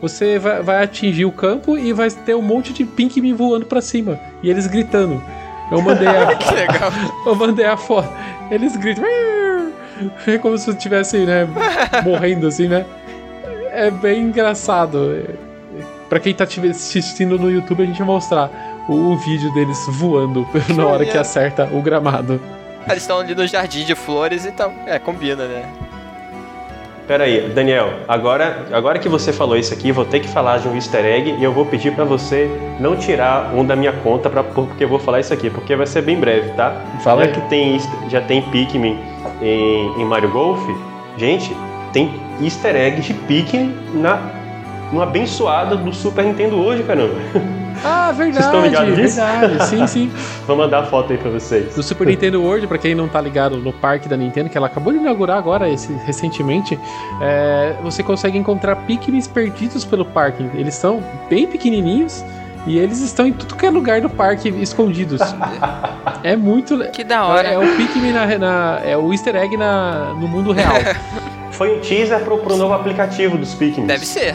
[0.00, 3.80] você vai, vai atingir o campo e vai ter um monte de Pikmin voando pra
[3.80, 4.18] cima.
[4.42, 5.20] E eles gritando.
[5.70, 6.90] Eu mandei a, Que legal.
[7.26, 8.08] eu mandei a foto.
[8.50, 9.04] Eles gritam.
[10.26, 11.46] É como se estivessem, né?
[12.04, 12.84] morrendo assim, né?
[13.70, 15.24] É bem engraçado.
[16.08, 18.50] Pra quem tá assistindo no YouTube, a gente vai mostrar
[18.88, 21.20] o, vídeo deles voando na hora que maneiro.
[21.20, 22.40] acerta o gramado.
[22.88, 25.64] Eles estão ali no jardim de flores, então, é, combina, né?
[27.06, 30.68] Pera aí, Daniel, agora, agora que você falou isso aqui, vou ter que falar de
[30.68, 34.30] um easter egg e eu vou pedir pra você não tirar um da minha conta
[34.30, 36.80] pra, porque eu vou falar isso aqui, porque vai ser bem breve, tá?
[37.02, 37.34] Fala já aí.
[37.34, 38.98] que tem, já tem Pikmin
[39.40, 40.60] em, em Mario Golf,
[41.16, 41.54] gente,
[41.92, 44.30] tem easter egg de Pikmin na,
[44.92, 47.14] no abençoado do Super Nintendo hoje, caramba.
[47.84, 48.44] Ah, verdade.
[48.44, 49.20] estão ligados disso?
[49.20, 49.66] verdade.
[49.68, 50.12] Sim, sim.
[50.46, 51.74] Vou mandar a foto aí pra vocês.
[51.74, 54.66] Do Super Nintendo World, pra quem não tá ligado no parque da Nintendo, que ela
[54.66, 56.78] acabou de inaugurar agora, esse, recentemente,
[57.20, 60.48] é, você consegue encontrar Pikmins perdidos pelo parque.
[60.54, 62.24] Eles são bem pequenininhos
[62.66, 65.20] e eles estão em tudo que é lugar do parque escondidos.
[66.22, 66.78] é muito.
[66.92, 67.48] Que da hora.
[67.48, 70.74] É, é o Pikmin na, na- É o easter egg na, no mundo real.
[71.50, 73.86] Foi um teaser pro, pro novo aplicativo dos Pikmin.
[73.86, 74.34] Deve ser.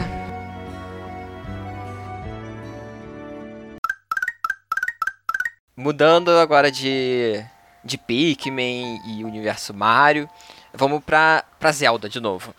[5.78, 7.40] Mudando agora de,
[7.84, 10.28] de Pikmin e universo Mario,
[10.74, 12.52] vamos pra, pra Zelda de novo.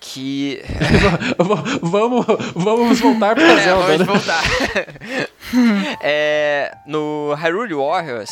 [0.00, 0.60] que
[1.80, 4.04] vamos, vamos voltar pra É, Zelda, vamos né?
[4.04, 4.42] voltar.
[6.02, 8.30] É, no Hyrule Warriors,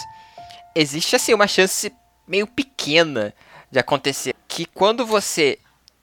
[0.75, 1.93] existe assim uma chance
[2.27, 3.33] meio pequena
[3.71, 4.35] de acontecer.
[4.49, 5.57] Que quando você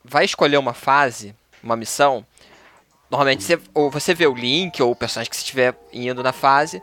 [0.04, 2.26] vai escolher uma fase, uma missão,
[3.12, 6.82] normalmente você, ou você vê o Link ou o personagem que estiver indo na fase,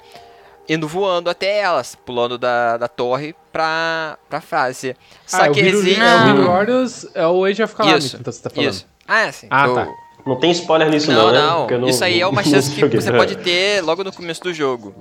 [0.69, 4.97] indo voando até elas, pulando da, da torre pra, pra fase.
[5.27, 6.01] Só Ah, é o existe.
[6.01, 8.71] é o Hyrule Warriors, é o Age of Calamity, Isso, então você tá falando.
[8.71, 8.87] Isso.
[9.07, 9.47] Ah, é, sim.
[9.51, 9.89] Ah, tá.
[10.27, 11.79] Não tem spoiler nisso Não, não, né?
[11.79, 11.89] não.
[11.89, 14.95] Isso aí é uma chance que você pode ter logo no começo do jogo.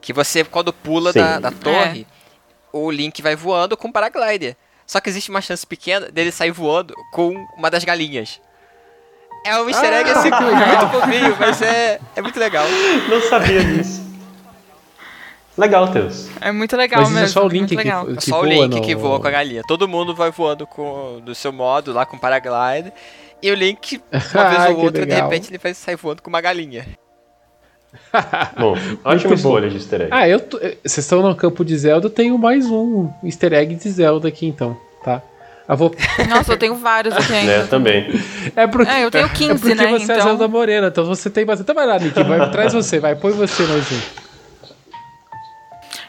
[0.00, 1.20] Que você, quando pula Sim.
[1.20, 2.06] da, da torre,
[2.72, 4.56] o Link vai voando com o paraglider.
[4.86, 8.40] Só que existe uma chance pequena dele sair voando com uma das galinhas.
[9.44, 12.66] É um easter egg Ah, assim, é muito bobinho, mas é, é muito legal.
[13.08, 14.05] Não sabia disso.
[15.56, 16.28] Legal, Teus.
[16.40, 17.28] É muito legal Mas isso mesmo.
[17.30, 18.06] é só o muito Link que, legal.
[18.06, 19.62] que É só o voa Link no- que voa com a galinha.
[19.66, 22.92] Todo mundo vai voando com, do seu modo lá com o paraglider.
[23.42, 24.00] E o Link,
[24.34, 25.28] uma vez ou outra, de legal.
[25.28, 26.86] repente ele vai sair voando com uma galinha.
[28.58, 30.10] Bom, ótima escolha de easter egg.
[30.12, 33.52] Ah, eu tô- eh, vocês estão no campo de Zelda, eu tenho mais um easter
[33.54, 35.22] egg de Zelda aqui então, tá?
[35.68, 35.94] Eu vou...
[36.28, 37.58] Nossa, eu tenho vários aqui ainda.
[37.62, 38.06] né, também.
[38.54, 41.04] É porque, É, eu tenho 15, é porque né, você é então- Zelda Morena, então
[41.06, 41.64] você tem bastante.
[41.64, 44.25] Então vai lá, Nick, vai, traz você, vai, põe você mais um.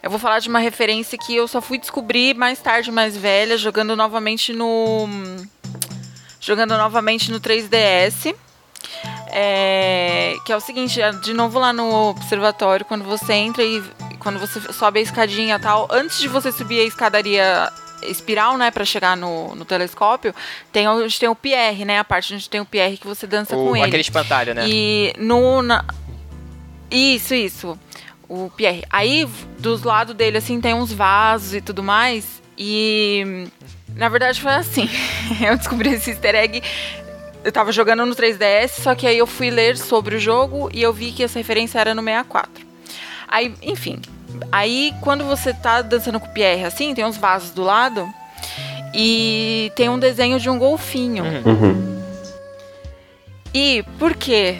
[0.03, 3.57] Eu vou falar de uma referência que eu só fui descobrir mais tarde, mais velha,
[3.57, 5.07] jogando novamente no.
[6.39, 8.33] Jogando novamente no 3DS.
[9.29, 13.83] É, que é o seguinte, é, de novo lá no observatório, quando você entra e
[14.19, 17.69] quando você sobe a escadinha e tal, antes de você subir a escadaria
[18.03, 20.33] espiral, né, pra chegar no, no telescópio,
[20.71, 23.55] tem onde tem o Pierre, né, a parte onde tem o Pierre que você dança
[23.57, 23.85] O, com ele.
[23.85, 24.65] aquele espantalho, né?
[24.67, 25.61] E no.
[25.61, 25.83] na-
[26.89, 27.77] Isso, isso.
[28.29, 28.83] O Pierre.
[28.89, 29.27] Aí,
[29.59, 32.41] dos lados dele, assim, tem uns vasos e tudo mais.
[32.57, 33.47] E.
[33.95, 34.89] Na verdade, foi assim.
[35.45, 36.61] eu descobri esse easter egg.
[37.43, 40.81] Eu tava jogando no 3DS, só que aí eu fui ler sobre o jogo e
[40.81, 42.65] eu vi que essa referência era no 64.
[43.27, 44.01] Aí, enfim.
[44.51, 48.07] Aí, quando você tá dançando com o Pierre, assim, tem uns vasos do lado.
[48.93, 51.23] E tem um desenho de um golfinho.
[51.23, 52.01] Uhum.
[53.53, 54.57] E por quê?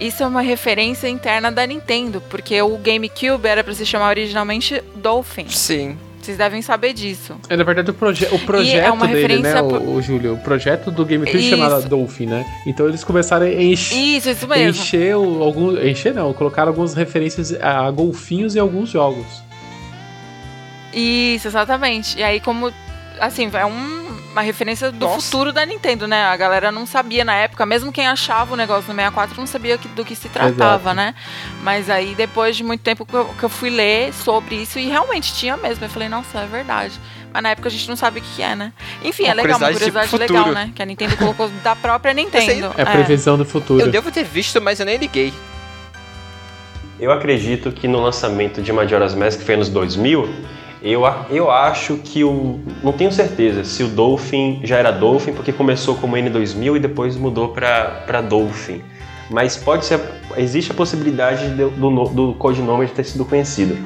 [0.00, 4.82] Isso é uma referência interna da Nintendo, porque o GameCube era pra se chamar originalmente
[4.96, 5.46] Dolphin.
[5.48, 5.98] Sim.
[6.22, 7.34] Vocês devem saber disso.
[7.48, 10.34] É, na verdade, o, proje o projeto é uma dele, né, o, o Júlio?
[10.34, 11.50] O projeto do GameCube Isso.
[11.56, 12.44] chamado Dolphin, né?
[12.66, 13.96] Então eles começaram a encher.
[13.96, 14.68] Isso, isso mesmo.
[14.82, 19.26] Encher o- algum, encher não, colocaram algumas referências a golfinhos em alguns jogos.
[20.92, 22.18] Isso, exatamente.
[22.18, 22.72] E aí, como.
[23.20, 24.00] Assim, é um-
[24.32, 25.20] uma referência do Nossa.
[25.20, 26.24] futuro da Nintendo, né?
[26.24, 29.76] A galera não sabia na época, mesmo quem achava o negócio no 64 não sabia
[29.76, 31.14] que- do que se tratava, né?
[31.62, 34.86] Mas aí, depois de muito tempo que eu, que eu fui ler sobre isso, e
[34.88, 35.84] realmente tinha mesmo.
[35.84, 36.94] Eu falei, nossa, é verdade.
[37.32, 38.72] Mas na época a gente não sabe o que é, né?
[39.04, 40.54] Enfim, Uma é legal, uma curiosidade tipo legal, futuro.
[40.54, 40.72] né?
[40.74, 42.72] Que a Nintendo colocou da própria Nintendo.
[42.76, 43.80] É a previsão do futuro.
[43.80, 45.32] Eu devo ter visto, mas eu nem liguei.
[46.98, 50.28] Eu acredito que no lançamento de Majora's Mask, que foi nos 2000,
[50.82, 52.58] eu, eu acho que o...
[52.82, 57.16] Não tenho certeza se o Dolphin já era Dolphin, porque começou como N2000 e depois
[57.16, 58.80] mudou para Dolphin.
[59.30, 60.00] Mas pode ser...
[60.36, 63.76] Existe a possibilidade de- do, do codinome ter sido conhecido.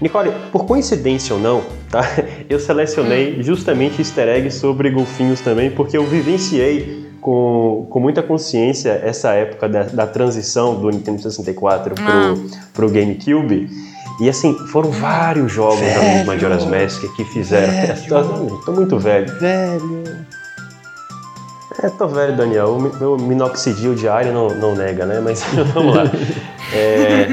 [0.00, 2.02] Nicole, por coincidência ou não, tá?
[2.50, 8.90] Eu selecionei justamente easter eggs sobre golfinhos também, porque eu vivenciei com, com muita consciência
[9.02, 12.34] essa época da, da transição do Nintendo 64 pro, Ah.
[12.74, 13.68] pro GameCube.
[14.18, 16.26] E assim, foram vários jogos da Velho.
[16.26, 17.72] Majora's Mask que fizeram.
[17.72, 18.60] Velho.
[18.64, 19.38] Tô muito velho.
[19.38, 20.26] Velho.
[21.82, 22.76] É, tô velho, Daniel.
[22.76, 25.20] O meu minoxidil diário não, não nega, né?
[25.20, 26.04] Mas vamos lá.
[26.72, 27.26] É...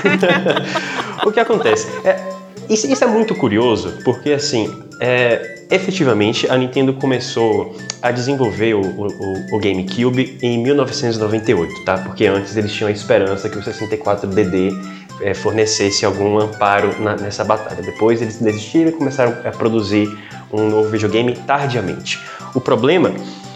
[1.26, 1.86] o que acontece?
[2.02, 2.33] É,
[2.68, 8.80] isso, isso é muito curioso, porque assim, é, efetivamente a Nintendo começou a desenvolver o,
[8.80, 11.98] o- o GameCube em 1998, tá?
[11.98, 14.72] Porque antes eles tinham a esperança que o 64DD
[15.20, 17.80] é, fornecesse algum amparo na- nessa batalha.
[17.82, 20.08] Depois eles desistiram e começaram a produzir
[20.52, 22.20] um novo videogame tardiamente.
[22.54, 23.12] O problema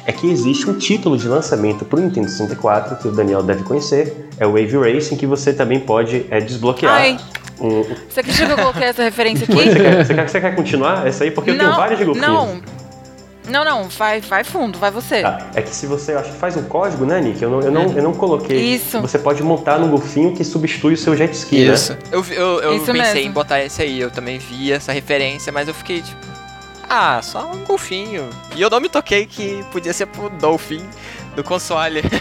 [0.07, 3.63] é que existe um título de lançamento para o Nintendo 64 que o Daniel deve
[3.63, 6.95] conhecer, é o Wave Racing, que você também pode é, desbloquear.
[6.95, 7.19] Ai,
[7.61, 7.83] Um...
[8.09, 9.75] você acredita que eu coloquei essa referência Você, aqui?
[9.75, 11.31] quer, você, quer, você quer continuar essa aí?
[11.31, 12.29] Porque eu tenho vários de golfinhos.
[12.29, 12.61] não.
[13.49, 15.23] Não, não, vai, vai fundo, vai você.
[15.23, 17.43] Tá, é que se você acho que faz um código, né, Nick?
[17.43, 18.59] Eu não, eu não, eu não coloquei.
[18.75, 19.01] Isso.
[19.01, 21.75] Você pode montar no golfinho que substitui o seu jet ski, né?
[22.13, 23.21] Eu, vi- eu, eu Isso pensei mesmo.
[23.21, 26.19] em botar esse aí, eu também vi essa referência, mas eu fiquei tipo.
[26.91, 28.29] Ah, só um golfinho.
[28.55, 30.83] E eu não me toquei que podia ser pro Dolphin
[31.35, 32.03] do console.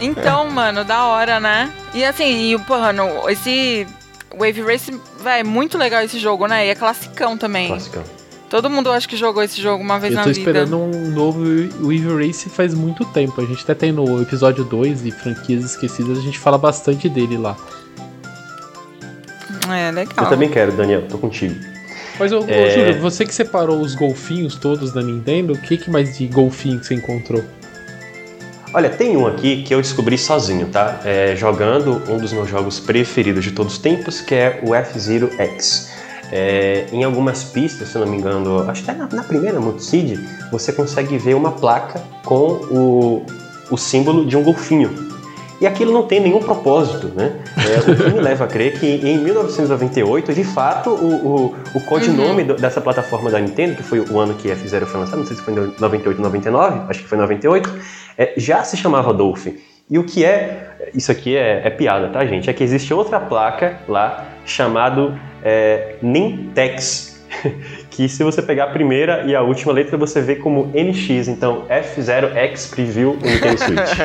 [0.00, 1.70] Então, mano, da hora, né?
[1.94, 3.86] E assim, e, porra, no, esse
[4.38, 4.90] Wave Race,
[5.22, 6.66] véi, é muito legal esse jogo, né?
[6.66, 7.68] E é classicão também.
[7.68, 8.02] Classicão.
[8.50, 10.38] Todo mundo acho que jogou esse jogo uma vez Eu na tô vida.
[10.40, 11.40] esperando um novo
[11.80, 13.40] Wave Race faz muito tempo.
[13.40, 17.36] A gente até tem no episódio 2 de Franquias Esquecidas, a gente fala bastante dele
[17.36, 17.56] lá.
[19.68, 20.24] É, legal.
[20.24, 21.54] Eu também quero, Daniel, tô contigo.
[22.18, 22.70] Mas, ô, ô, É.
[22.70, 26.78] Júlio, você que separou os golfinhos todos da Nintendo, o que, que mais de golfinho
[26.78, 27.42] que você encontrou?
[28.74, 31.00] Olha, tem um aqui que eu descobri sozinho, tá?
[31.04, 35.30] É, jogando um dos meus jogos preferidos de todos os tempos, que é o F-Zero
[35.38, 35.92] X.
[36.32, 40.18] É, em algumas pistas, se não me engano, acho que até na, na primeira Multicid,
[40.50, 43.26] você consegue ver uma placa com o,
[43.70, 44.90] o símbolo de um golfinho.
[45.60, 47.32] E aquilo não tem nenhum propósito, né?
[47.56, 51.80] É, o que me leva a crer que em 1998, de fato, o, o, o
[51.82, 55.26] codinome do- dessa plataforma da Nintendo, que foi o ano que F-Zero foi lançado, não
[55.26, 57.72] sei se foi em 98 ou 99, acho que foi 98,
[58.18, 59.56] é, já se chamava Dolphin.
[59.90, 62.48] E o que é, isso aqui é, é piada, tá, gente?
[62.48, 67.22] É que existe outra placa lá chamado é, Nintex,
[67.90, 71.66] que se você pegar a primeira e a última letra você vê como NX, então
[71.68, 73.98] F0X Preview Nintendo Switch.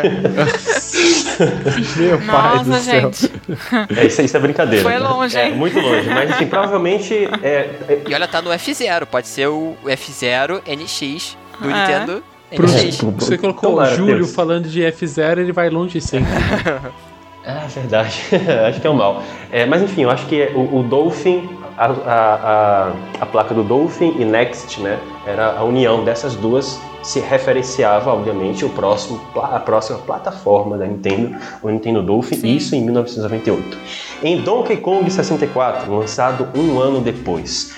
[1.97, 3.01] Meu pai do Nossa, céu.
[3.13, 3.31] gente.
[3.97, 4.83] é, isso, isso é brincadeira.
[4.83, 4.99] Foi né?
[4.99, 5.55] longe, É, hein?
[5.55, 9.75] muito longe, mas assim, provavelmente é, é, E olha, tá no F0, pode ser o
[9.85, 11.73] F0 NX do É.
[11.73, 12.23] Nintendo
[12.55, 12.97] Pro- NX.
[13.17, 14.33] Você colocou Tomara, o Júlio Deus.
[14.33, 16.31] falando de F0, ele vai longe sempre.
[17.45, 18.21] Ah, verdade.
[18.67, 19.23] acho que é o mal.
[19.51, 23.63] É, mas enfim, eu acho que o, o Dolphin, a, a, a, a placa do
[23.63, 24.99] Dolphin e Next, né?
[25.25, 31.37] Era a união dessas duas se referenciava, obviamente, o próximo, a próxima plataforma da Nintendo,
[31.63, 32.55] o Nintendo Dolphin, Sim.
[32.55, 33.77] isso em 1998.
[34.21, 37.73] Em Donkey Kong 64, lançado um ano depois.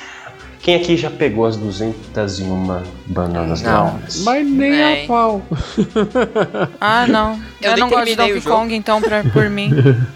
[0.61, 3.85] Quem aqui já pegou as 201 bananas Não.
[3.85, 4.21] douradas?
[4.23, 5.03] Mas nem Nem.
[5.03, 5.41] a pau.
[6.79, 7.39] Ah, não.
[7.61, 8.41] Eu Eu, não gosto de Donkey.
[8.41, 9.71] Kong, então, pra, por mim.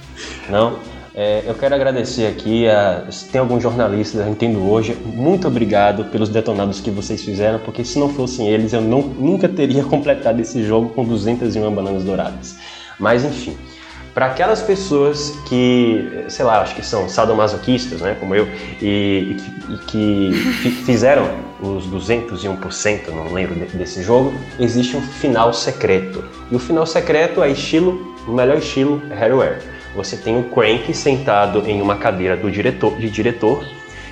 [0.50, 0.78] Não.
[1.18, 3.06] É, eu quero agradecer aqui a.
[3.10, 7.86] Se tem algum jornalista da Nintendo hoje, muito obrigado pelos detonados que vocês fizeram, porque
[7.86, 12.58] se não fossem eles, eu não- nunca teria completado esse jogo com 201 bananas douradas.
[13.00, 13.56] Mas enfim.
[14.16, 18.48] Para aquelas pessoas que, sei lá, acho que são sadomasoquistas, né, como eu,
[18.82, 19.36] e,
[19.70, 21.30] e que, que fi- fizeram
[21.62, 26.24] os 201%, não lembro de- desse jogo, existe um final secreto.
[26.50, 29.60] E o final secreto é estilo, o melhor estilo é Harryware.
[29.98, 33.66] Você tem o Crank sentado em uma cadeira do diretor, de diretor,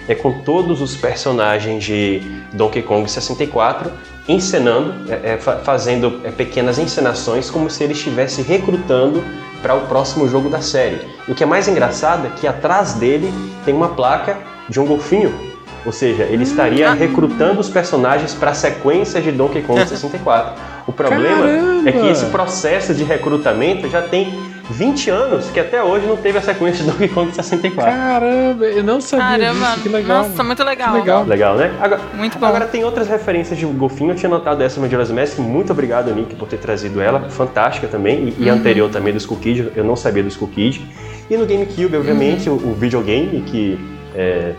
[0.06, 3.90] é com todos os personagens de Donkey Kong 64
[4.28, 9.24] encenando, é, é, fa- fazendo é, pequenas encenações como se ele estivesse recrutando
[9.64, 11.00] para o próximo jogo da série.
[11.28, 14.38] E o que é mais engraçado é que atrás dele tem uma placa
[14.70, 15.34] de um golfinho.
[15.86, 20.54] Ou seja, ele estaria recrutando os personagens para a sequência de Donkey Kong 64.
[20.86, 21.90] O problema Caramba!
[21.90, 24.34] é que esse processo de recrutamento já tem
[24.70, 27.92] 20 anos que até hoje não teve a sequência de Donkey Kong 64.
[27.92, 29.66] Caramba, eu não sabia Caramba.
[29.72, 30.24] disso, que legal.
[30.24, 30.94] Nossa, muito legal.
[30.94, 31.24] Legal.
[31.26, 31.74] Legal, né?
[31.82, 32.46] Agora, Muito bom.
[32.46, 34.12] agora tem outras referências de golfinho.
[34.12, 35.40] Eu tinha notado essa no Majora's Mask.
[35.40, 37.30] Muito obrigado, Nick, por ter trazido ela.
[37.30, 38.34] Fantástica também.
[38.40, 39.72] E, e anterior também do Skull Kid.
[39.76, 40.86] Eu não sabia do Skull Kid.
[41.30, 43.80] E no GameCube, obviamente, o, o videogame que
[44.16, 44.54] é,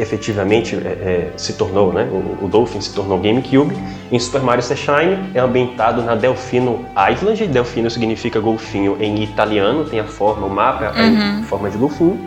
[0.00, 2.08] efetivamente é, é, se tornou, né?
[2.10, 3.76] O, o Dolphin se tornou GameCube.
[4.10, 7.46] Em Super Mario Sunshine é ambientado na Delfino Island.
[7.46, 9.84] Delfino significa golfinho em italiano.
[9.84, 12.18] Tem a forma, o mapa é em forma de golfinho.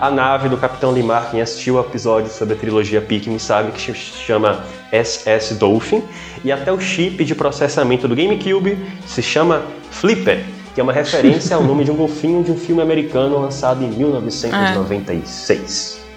[0.00, 3.80] A nave do Capitão Limar, quem assistiu o episódio sobre a trilogia Pikmin sabe que
[3.80, 6.02] se chama SS Dolphin.
[6.44, 11.56] E até o chip de processamento do GameCube se chama Flipper, que é uma referência
[11.56, 16.07] ao nome de um golfinho de um filme americano lançado em 1996.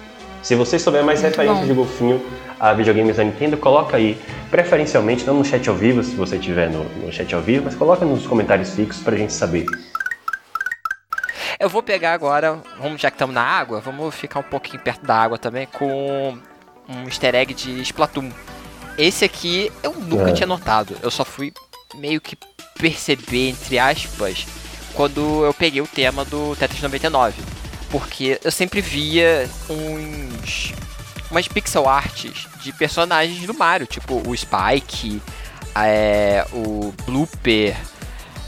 [0.42, 1.66] Se você souber mais Muito referências bom.
[1.66, 2.26] de golfinho
[2.58, 6.68] a videogames da Nintendo, coloca aí, preferencialmente não no chat ao vivo, se você tiver
[6.70, 9.66] no, no chat ao vivo, mas coloca nos comentários fixos pra gente saber.
[11.60, 15.06] Eu vou pegar agora, vamos, já que estamos na água, vamos ficar um pouquinho perto
[15.06, 16.36] da água também com
[16.88, 18.30] um easter egg de Splatoon.
[18.98, 20.32] Esse aqui eu nunca É.
[20.32, 21.52] tinha notado, eu só fui
[21.94, 22.36] meio que
[22.78, 24.44] perceber, entre aspas,
[24.94, 27.40] quando eu peguei o tema do Tetris 99.
[27.92, 30.72] Porque eu sempre via uns.
[31.30, 35.20] umas pixel arts de personagens do Mario, tipo o Spike,
[35.74, 37.76] é, o Blooper,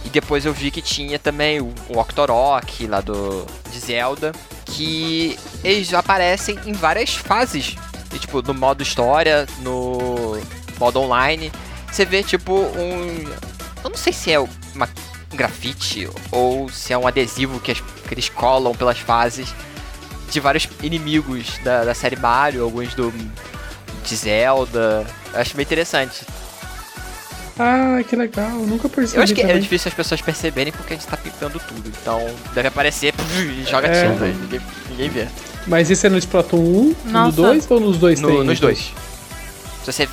[0.05, 4.33] e depois eu vi que tinha também o, o Octorok lá do de Zelda,
[4.65, 7.77] que eles aparecem em várias fases.
[8.15, 10.41] E, tipo, no modo história, no
[10.79, 11.51] modo online.
[11.91, 13.25] Você vê tipo um.
[13.83, 14.89] Eu não sei se é uma
[15.33, 19.49] um grafite ou se é um adesivo que, as- que eles colam pelas fases
[20.31, 23.13] de vários inimigos da, da série Mario, alguns do
[24.05, 25.07] de Zelda.
[25.33, 26.25] Eu acho bem interessante.
[27.59, 29.19] Ah, que legal, nunca percebi.
[29.19, 29.63] Eu acho que é também.
[29.63, 31.89] difícil as pessoas perceberem porque a gente tá pintando tudo.
[31.89, 32.21] Então
[32.53, 34.11] deve aparecer e joga É.
[34.11, 34.27] tinta.
[34.27, 35.29] e Ninguém, ninguém vê.
[35.67, 37.37] Mas esse é no Splatoon 1, no Nossa.
[37.37, 38.45] 2 ou nos dois No- tem?
[38.45, 38.93] nos dois.
[39.85, 40.09] Se você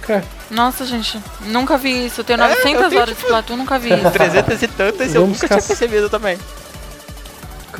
[0.00, 2.22] Cara, Nossa, gente, nunca vi isso.
[2.22, 4.10] Eu tenho É, 900 eu tenho, horas de Splatoon, nunca vi isso.
[4.10, 5.68] 300 e tantas eu nunca tinha caçar.
[5.68, 6.38] percebido também.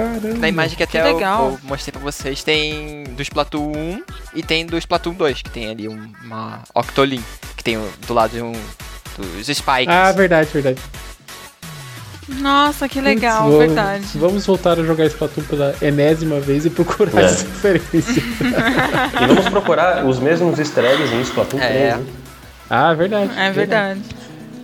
[0.05, 0.39] Caramba.
[0.39, 1.45] Na imagem que até Que eu, legal.
[1.53, 4.03] eu mostrei pra vocês, tem do Splatoon 1
[4.35, 7.23] e tem do Splatoon 2, que tem ali um- uma Octoling,
[7.57, 8.53] que tem do lado de um,
[9.19, 9.89] dos Spikes.
[9.89, 10.79] Ah, verdade, verdade.
[12.29, 14.05] Nossa, que legal, Putz, vamos- verdade.
[14.15, 17.25] Vamos voltar a jogar Splatoon pela enésima vez e procurar É.
[17.25, 18.23] essa referência.
[19.21, 21.67] E vamos procurar os mesmos easter eggs em Splatoon É.
[21.69, 22.13] 3, né?
[22.69, 23.33] Ah, verdade.
[23.37, 24.01] É verdade.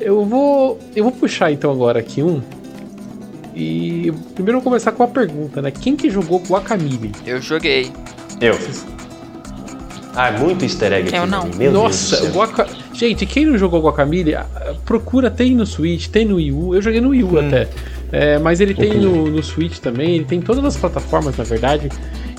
[0.00, 2.40] Eu vou, eu vou puxar então agora aqui um.
[3.58, 5.70] E primeiro eu vou começar com a pergunta, né?
[5.70, 7.10] Quem que jogou Guacamole?
[7.24, 7.90] Eu joguei.
[8.38, 8.56] Eu.
[10.14, 11.16] Ah, é muito easter egg aqui.
[11.16, 11.44] Eu não.
[11.44, 12.34] Dani, Meu Nossa, Deus.
[12.34, 12.66] Guaca...
[12.92, 14.46] gente, quem não jogou Guacamole, ah,
[14.84, 16.74] procura, tem no Switch, tem no Wii U.
[16.74, 17.66] Eu joguei no Wii U até.
[18.12, 21.44] É, mas ele tem no, no Switch também, ele tem em todas as plataformas, na
[21.44, 21.88] verdade.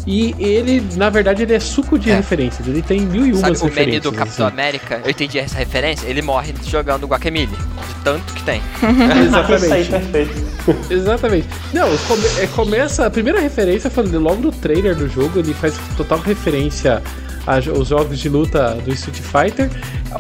[0.06, 2.16] E ele, na verdade, ele é suco de É.
[2.16, 2.66] referências.
[2.68, 4.04] Ele tem mil e Sabe umas o meme referências.
[4.04, 4.54] do Capitão assim.
[4.56, 5.02] América?
[5.04, 6.08] Eu entendi essa referência.
[6.08, 7.48] Ele morre jogando Guacamole.
[7.48, 8.62] De tanto que tem.
[8.80, 9.90] Isso aí, Exatamente.
[9.90, 10.57] perfeito.
[10.90, 11.48] Exatamente.
[11.74, 13.06] Não, come- é, começa.
[13.06, 17.02] A primeira referência foi logo no trailer do jogo, ele faz total referência
[17.46, 19.70] aos jogos de luta do Street Fighter.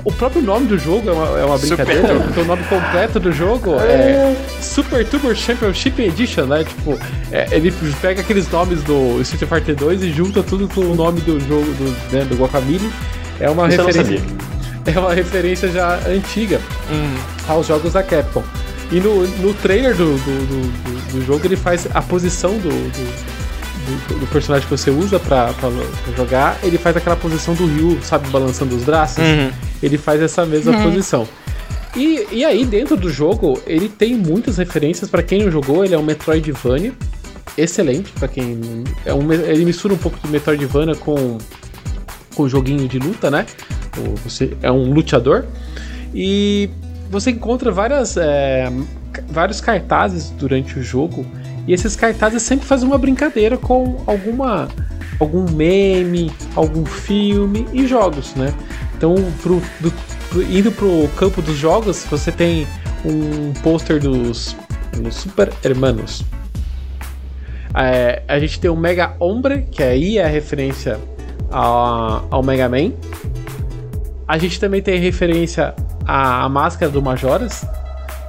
[0.05, 2.23] O próprio nome do jogo é uma, é uma Super brincadeira, Turbo.
[2.23, 6.63] porque o nome completo do jogo é Super Turbo Championship Edition, né?
[6.63, 6.97] Tipo,
[7.31, 11.19] é, ele pega aqueles nomes do Street Fighter 2 e junta tudo com o nome
[11.21, 12.89] do jogo do, né, do Guacamole.
[13.41, 14.19] É uma Isso eu não referência.
[14.19, 14.47] sabia.
[14.87, 16.61] É uma referência já antiga
[17.45, 18.41] aos jogos da Capcom.
[18.91, 22.69] E no, no trailer do, do, do, do- do jogo ele faz a posição do,
[22.69, 27.53] do, do- do personagem que você usa pra, pra, pra jogar, ele faz aquela posição
[27.53, 29.17] do Ryu, sabe, balançando os braços.
[29.81, 31.27] Ele faz essa mesma posição.
[31.95, 35.09] E, e aí, dentro do jogo, ele tem muitas referências.
[35.09, 36.93] Pra quem não jogou, ele é um Metroidvania.
[37.57, 38.83] Excelente, pra quem.
[39.05, 41.37] É um, ele mistura um pouco do Metroidvania com
[42.35, 43.47] com o joguinho de luta, né?
[44.23, 45.45] Você é um lutador.
[46.13, 46.69] E
[47.09, 48.71] você encontra várias, é,
[49.29, 51.25] vários cartazes durante o jogo.
[51.67, 54.67] E esses cartazes sempre fazem uma brincadeira com alguma
[55.19, 58.53] algum meme, algum filme e jogos, né?
[58.95, 59.91] Então, pro, do-
[60.29, 62.67] pro- indo pro campo dos jogos, você tem
[63.03, 64.55] um pôster dos,
[64.95, 66.23] dos Super Hermanos.
[67.75, 70.99] É, a gente tem o Mega Ombre, que aí é a referência
[71.49, 72.91] ao Mega Man.
[74.27, 75.73] A gente também tem referência
[76.07, 77.65] à, à máscara do Majoras.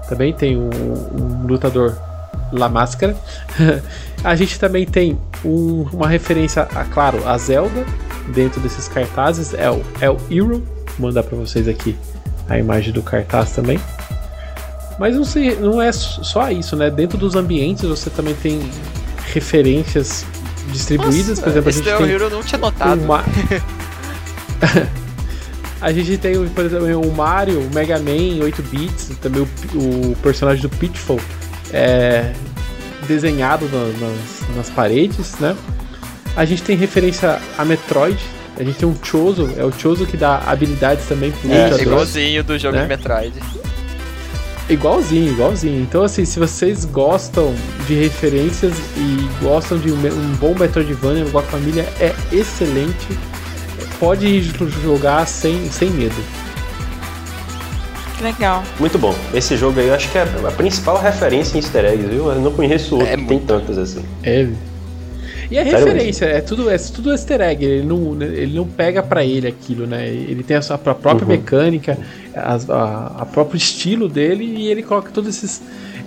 [0.09, 1.95] Também tem um, um lutador
[2.53, 3.14] La Máscara.
[4.24, 7.85] a gente também tem um- uma referência, a, claro, a Zelda
[8.29, 9.55] dentro desses cartazes.
[9.55, 10.62] É o, é o Hero.
[10.99, 11.97] Vou mandar para vocês aqui
[12.49, 13.79] a imagem do cartaz também.
[14.99, 16.91] Mas não, sei, não é só isso, né?
[16.91, 18.68] Dentro dos ambientes você também tem
[19.33, 20.24] referências
[20.72, 21.39] distribuídas.
[21.39, 23.01] Por exemplo, a gente tem Hero eu não tinha notado.
[23.03, 23.22] uma...
[25.81, 29.49] a gente tem, por exemplo, o Mario, o Mega Man 8 bits, também o,
[29.79, 31.20] o personagem do Pitfall
[31.72, 32.33] é
[33.07, 35.57] desenhado na- nas, nas paredes, né?
[36.37, 38.18] A gente tem referência a Metroid,
[38.57, 41.81] a gente tem um Chozo, é o Chozo que dá habilidades também pro É, lutador.
[41.87, 42.83] Igualzinho do jogo Né?
[42.83, 43.33] de Metroid.
[44.68, 45.81] Igualzinho, igualzinho.
[45.81, 47.55] Então, assim, se vocês gostam
[47.87, 53.07] de referências e gostam de um, um bom Metroidvania, o Guacamole é excelente.
[53.99, 54.42] Pode ir
[54.82, 56.14] jogar sem, sem medo.
[58.20, 58.62] Legal.
[58.80, 59.14] Muito bom.
[59.32, 62.28] Esse jogo aí eu acho que é a principal referência em easter eggs, viu?
[62.30, 64.05] Eu não conheço outro É que tem tantas assim.
[64.24, 64.49] É.
[65.51, 69.03] E a Sério referência, é tudo, é tudo easter egg, ele não, ele não pega
[69.03, 70.07] pra ele aquilo, né?
[70.09, 71.26] Ele tem a sua própria Uhum.
[71.28, 71.96] mecânica,
[72.34, 75.62] as- a, a próprio estilo dele e ele coloca todos esses,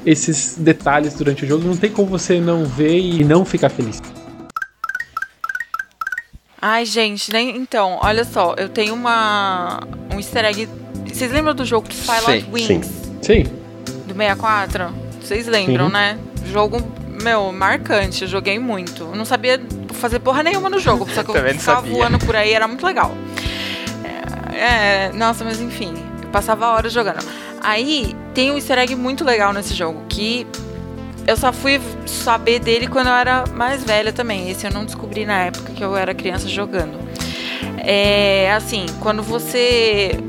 [0.06, 1.66] esses detalhes durante o jogo.
[1.68, 4.00] Não tem como você não ver e não ficar feliz.
[6.62, 9.80] Ai, gente, nem então, olha só, eu tenho uma
[10.14, 10.70] um easter egg.
[11.12, 12.88] Vocês lembram do jogo Pilot Sim, Wings
[13.22, 13.44] Sim.
[14.06, 14.94] do 64?
[15.20, 15.94] Vocês lembram, Sim.
[15.94, 16.20] né?
[16.52, 16.80] Jogo,
[17.24, 19.04] meu, marcante, eu joguei muito.
[19.04, 19.60] Eu não sabia
[19.94, 21.94] fazer porra nenhuma no jogo, só que eu ficava sabia.
[21.94, 23.12] voando por aí, era muito legal.
[24.54, 27.26] É, é, nossa, mas enfim, eu passava horas jogando.
[27.60, 30.46] Aí tem um easter egg muito legal nesse jogo, que
[31.28, 34.50] eu só fui saber dele quando eu era mais velha também.
[34.50, 37.00] Esse eu não descobri na época que eu era criança jogando.
[37.78, 40.20] É assim, quando você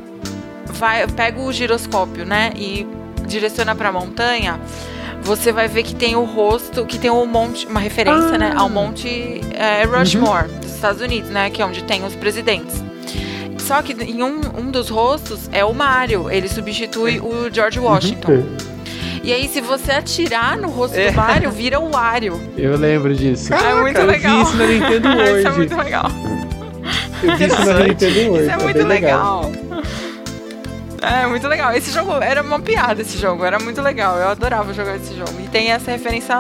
[0.66, 2.86] vai pega o giroscópio, né, e
[3.26, 4.59] direciona pra montanha,
[5.22, 8.38] você vai ver que tem o rosto, que tem um monte, uma referência, Ah.
[8.38, 12.82] né, ao monte é, Rushmore dos Estados Unidos, né, que é onde tem os presidentes.
[13.59, 18.26] Só que em um, um dos rostos é o Mario, ele substitui o George Washington.
[19.23, 21.11] E aí, se você atirar no rosto É.
[21.11, 22.41] do Mario, vira o Wario.
[22.57, 23.55] Eu lembro disso.
[23.55, 24.37] é muito eu legal.
[24.37, 25.57] vi isso na Nintendo Isso é World.
[25.59, 26.11] muito legal.
[27.23, 28.43] Eu vi isso na Nintendo World.
[28.43, 29.53] Isso é tá muito bem legal.
[31.03, 31.73] É muito legal.
[31.73, 33.45] Esse jogo era uma piada, esse jogo.
[33.45, 34.16] Era muito legal.
[34.18, 35.33] Eu adorava jogar esse jogo.
[35.45, 36.37] E tem essa referência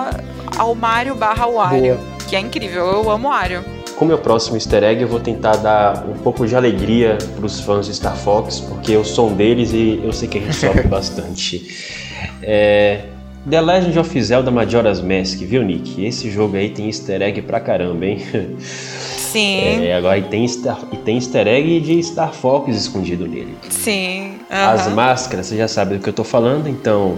[0.56, 2.86] ao Mario barra Wario, que é incrível.
[2.86, 3.64] Eu amo Wario.
[3.96, 7.46] Como é o próximo easter egg, eu vou tentar dar um pouco de alegria para
[7.46, 10.40] os fãs de Star Fox, porque eu sou um deles e eu sei que a
[10.40, 12.01] gente sofre bastante.
[12.42, 13.00] É,
[13.48, 16.04] The Legend of Zelda Majora's Mask, viu, Nick?
[16.04, 18.22] Esse jogo aí tem easter egg pra caramba, hein?
[18.58, 23.56] Sim, É, agora e tem, Star, e tem easter egg de Star Fox escondido nele.
[23.70, 24.34] sim.
[24.50, 24.94] As aham.
[24.94, 27.16] máscaras, você já sabe do que eu tô falando, então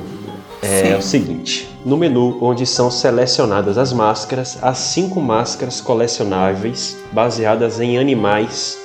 [0.63, 0.95] é Sim.
[0.95, 7.99] o seguinte: no menu onde são selecionadas as máscaras, há cinco máscaras colecionáveis baseadas em
[7.99, 8.79] animais.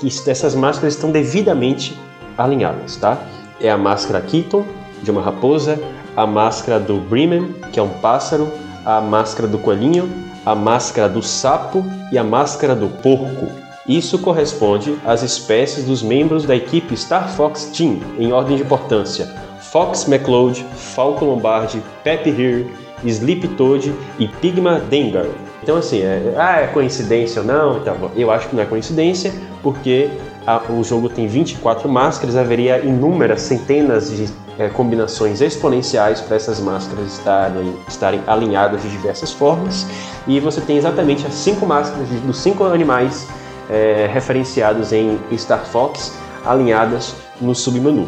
[0.00, 1.94] Que essas máscaras estão devidamente
[2.38, 3.18] alinhadas, tá?
[3.60, 4.64] É a máscara Keaton,
[5.02, 5.78] de uma raposa,
[6.16, 8.48] a máscara do Bremen, que é um pássaro,
[8.84, 10.08] a máscara do coelhinho,
[10.44, 13.48] a máscara do sapo e a máscara do porco.
[13.88, 19.26] Isso corresponde às espécies dos membros da equipe Star Fox Team, em ordem de importância:
[19.60, 22.70] Fox McCloud, Falco Lombardi, Peppy Here,
[23.04, 25.26] Sleep Toad e Pigma Dengar.
[25.62, 27.78] Então, assim, é, ah, é coincidência ou não?
[27.78, 29.32] Então, eu acho que não é coincidência,
[29.62, 30.08] porque
[30.46, 34.28] a- o jogo tem 24 máscaras, haveria inúmeras, centenas de
[34.58, 39.86] é, combinações exponenciais para essas máscaras estarem, estarem alinhadas de diversas formas.
[40.26, 43.28] E você tem exatamente as cinco máscaras de- dos cinco animais
[43.68, 46.12] é, referenciados em Star Fox
[46.44, 48.06] alinhadas no submenu.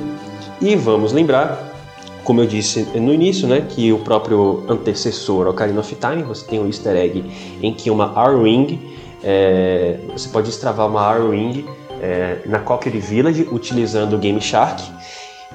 [0.60, 1.72] E vamos lembrar,
[2.24, 6.60] como eu disse no início, né, que o próprio antecessor Ocarina of Time, você tem
[6.60, 7.24] um easter egg
[7.62, 11.66] em que uma R-Wing, é, você pode destravar uma R-Wing
[12.00, 14.82] é, na Cockedy Village utilizando o Game Shark.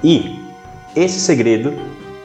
[0.02, 0.38] E
[0.96, 1.74] esse segredo,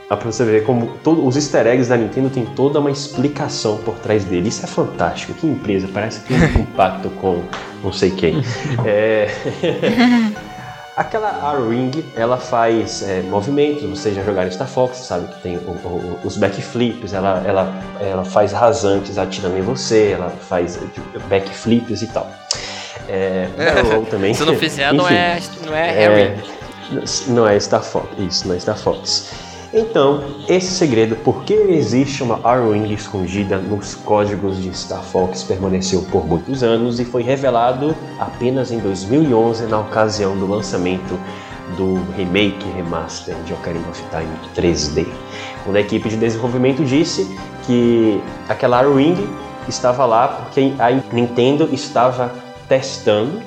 [0.09, 3.77] dá pra você ver como todo, os easter eggs da Nintendo tem toda uma explicação
[3.77, 4.49] por trás dele.
[4.49, 5.33] Isso é fantástico.
[5.33, 7.41] Que empresa, parece que tem um pacto com
[7.83, 8.43] não sei quem.
[8.85, 9.27] É...
[10.95, 15.59] Aquela R-Wing, ela faz é, movimentos, vocês já jogaram Star Fox, sabe que tem o-
[15.61, 22.01] o- os backflips, ela, ela, ela faz rasantes atirando em você, ela faz tipo, backflips
[22.01, 22.29] e tal.
[23.07, 24.33] É, barrel roll também.
[24.35, 25.13] Se não fizer, não Enfim.
[25.15, 26.41] é, não é É, Harry.
[27.27, 29.31] Não é Star Fox, isso, não é Star Fox.
[29.71, 36.01] Então, esse segredo, por que existe uma R-Wing escondida nos códigos de Star Fox, permaneceu
[36.11, 41.19] por muitos anos e foi revelado apenas em 2011, na ocasião do lançamento
[41.77, 45.05] do remake remaster de Ocarina of Time 3D.
[45.63, 47.29] Quando a equipe de desenvolvimento disse
[47.67, 49.29] que aquela R-Wing
[49.67, 52.33] estava lá porque a Nintendo estava
[52.67, 53.39] testando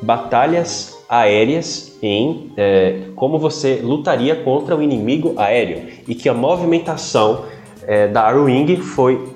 [0.00, 7.44] batalhas aéreas em é, como você lutaria contra o inimigo aéreo e que a movimentação
[7.86, 9.32] é, da Arwing foi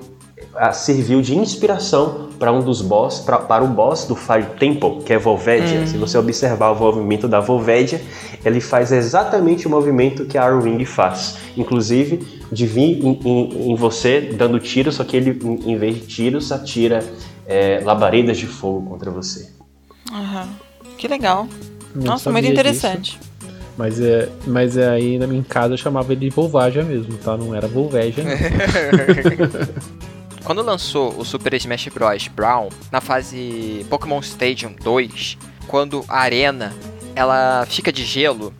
[0.55, 5.01] a, serviu de inspiração para um dos boss pra, para o boss do Fire Temple
[5.05, 5.79] que é Volvedia.
[5.87, 8.01] Se você observar o movimento da Volvedia,
[8.45, 13.75] ele faz exatamente o movimento que a Arwing faz, inclusive de vir em, em- em
[13.75, 17.03] você dando tiro, só que ele em, em vez de tiros atira
[17.47, 19.49] é, labaredas de fogo contra você.
[20.11, 20.47] Aham.
[20.97, 21.47] Que legal.
[21.95, 22.53] Não Nossa, muito disso.
[22.53, 23.19] interessante.
[23.77, 27.35] Mas, é, mas é aí na minha casa eu chamava ele de Volvagia mesmo, tá?
[27.35, 28.23] Não era Volvegia.
[28.23, 28.33] não.
[30.43, 32.27] Quando lançou o Super Smash Bros.
[32.27, 35.37] Brown, na fase Pokémon Stadium 2,
[35.67, 36.73] quando a arena
[37.15, 38.53] ela fica de gelo,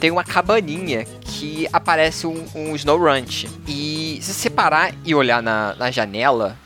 [0.00, 3.46] tem uma cabaninha que aparece um, um Snow Ranch.
[3.66, 6.56] E se você parar e olhar na, na janela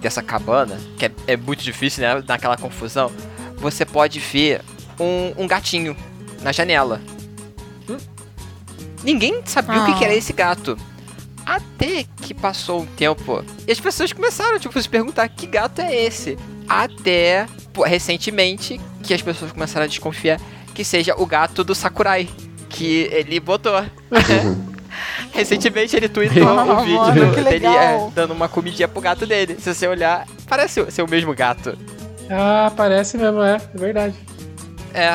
[0.00, 2.24] dessa cabana, que é, é muito difícil, né?
[2.26, 3.12] Naquela confusão,
[3.60, 4.62] você pode ver
[4.98, 5.96] um, um gatinho
[6.42, 7.00] na janela.
[7.88, 7.96] Hum?
[9.04, 10.16] Ninguém sabia o que, que era Ah.
[10.16, 10.76] esse gato.
[11.46, 15.80] Até que passou um tempo e as pessoas começaram tipo, a se perguntar que gato
[15.80, 16.38] é esse.
[16.68, 20.40] Até pô, recentemente que as pessoas começaram a desconfiar
[20.74, 22.28] que seja o gato do Sakurai.
[22.68, 23.72] Que ele botou.
[25.32, 29.26] Recentemente ele tweetou Ah, um vídeo mano, que dele é, dando uma comidinha pro gato
[29.26, 29.56] dele.
[29.58, 31.76] Se você olhar, parece ser o mesmo gato.
[32.30, 34.14] Ah, parece mesmo, é, é verdade.
[34.92, 35.08] É.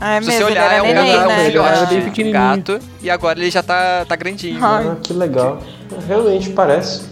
[0.00, 1.46] Ah, é Se mesmo, você ele olhar, era é um, neném, é um né?
[1.46, 2.42] Ele era filhote bem de pequenininho.
[2.56, 2.78] gato.
[3.00, 4.62] E agora ele já tá, tá grandinho.
[4.62, 4.88] Ai.
[4.88, 5.58] Ah, que legal.
[6.06, 7.04] Realmente parece.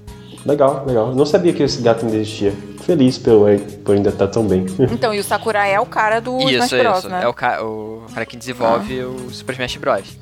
[0.45, 1.15] Legal, legal.
[1.15, 2.53] Não sabia que esse gato ainda existia.
[2.85, 3.47] Feliz pelo
[3.85, 4.67] por ainda estar tão bem.
[4.93, 7.09] Então, e o Sakurai é o cara do Isso, Smash Bros, isso.
[7.09, 7.21] né?
[7.25, 10.19] É o, ca o cara que desenvolve o Super Smash Bros.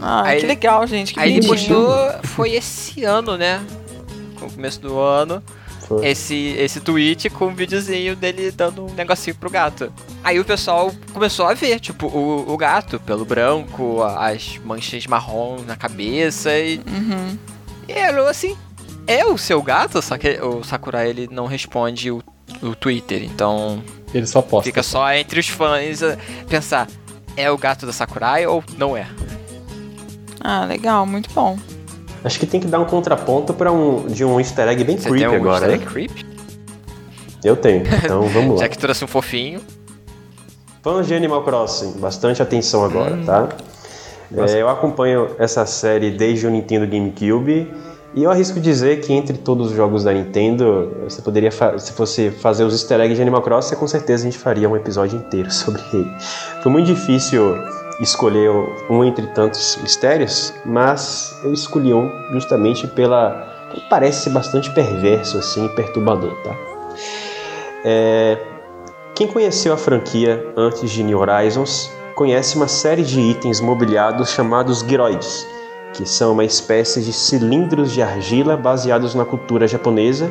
[0.00, 1.12] Ah, Aí que legal, gente.
[1.14, 1.76] Que Aí ele bonitinho.
[1.84, 3.60] postou, foi esse ano, né?
[4.40, 5.42] No começo do ano,
[5.90, 6.06] Foi.
[6.06, 9.92] esse, esse tweet com um videozinho dele dando um negocinho pro gato.
[10.22, 15.58] Aí o pessoal começou a ver, tipo, o, o gato pelo branco, as manchas marrom
[15.66, 17.36] na cabeça e, Uhum.
[17.88, 18.56] e ele assim,
[19.04, 20.00] é o seu gato?
[20.00, 22.22] Só que o Sakurai ele não responde o
[22.62, 23.24] no Twitter.
[23.24, 23.82] Então
[24.14, 24.68] Ele só posta.
[24.68, 26.00] fica só entre os fãs
[26.48, 26.86] pensar:
[27.36, 29.06] é o gato da Sakurai ou não é?
[30.40, 31.58] Ah, legal, muito bom.
[32.24, 35.08] Acho que tem que dar um contraponto para um de um easter egg bem Você
[35.08, 35.74] creepy tem um agora, easter né?
[35.76, 36.26] egg creep?
[37.42, 37.84] Eu tenho.
[37.86, 38.62] Então vamos lá.
[38.64, 39.60] Já que trouxe um fofinho.
[40.82, 43.24] Fãs de Animal Crossing, bastante atenção agora, Hum.
[43.24, 43.48] tá?
[44.48, 47.68] É, eu acompanho essa série desde o Nintendo GameCube
[48.14, 52.30] e eu arrisco dizer que entre todos os jogos da Nintendo, você poderia, se fosse
[52.30, 55.50] fazer os easter eggs de Animal Crossing, com certeza a gente faria um episódio inteiro
[55.52, 56.10] sobre ele.
[56.62, 57.56] Foi muito difícil
[58.00, 58.50] escolher
[58.88, 63.48] um entre tantos mistérios, mas eu escolhi um justamente pela
[63.88, 66.56] parece ser bastante perverso assim, perturbador, tá?
[67.84, 68.38] É,
[69.14, 74.82] quem conheceu a franquia antes de New Horizons conhece uma série de itens mobiliados chamados
[74.82, 75.46] gyroids,
[75.92, 80.30] que são uma espécie de cilindros de argila baseados na cultura japonesa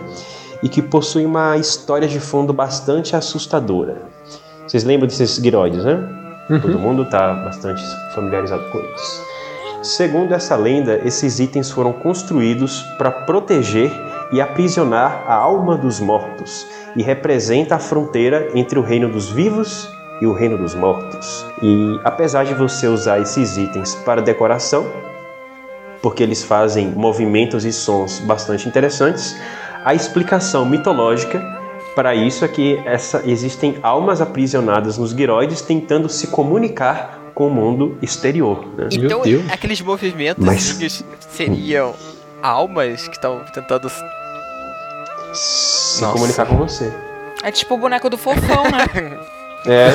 [0.61, 4.01] e que possuem uma história de fundo bastante assustadora.
[4.67, 6.18] Vocês lembram desses gyroids, né?
[6.49, 7.83] Todo mundo está bastante
[8.15, 9.21] familiarizado com eles.
[9.83, 13.91] Segundo essa lenda, esses itens foram construídos para proteger
[14.31, 19.87] e aprisionar a alma dos mortos e representa a fronteira entre o reino dos vivos
[20.19, 21.45] e o reino dos mortos.
[21.61, 24.85] E apesar de você usar esses itens para decoração,
[26.01, 29.39] porque eles fazem movimentos e sons bastante interessantes,
[29.85, 31.58] a explicação mitológica
[31.99, 37.49] para isso é que essa, existem almas aprisionadas nos guiroides tentando se comunicar com o
[37.49, 38.65] mundo exterior.
[38.77, 38.87] né?
[38.93, 39.43] Meu Então, Deus.
[39.51, 41.93] aqueles movimentos Mas- seriam
[42.41, 43.89] almas que estão tentando.
[45.33, 46.13] Se Nossa.
[46.13, 46.89] comunicar com você.
[47.43, 49.19] É tipo o boneco do fofão, né?
[49.67, 49.89] É.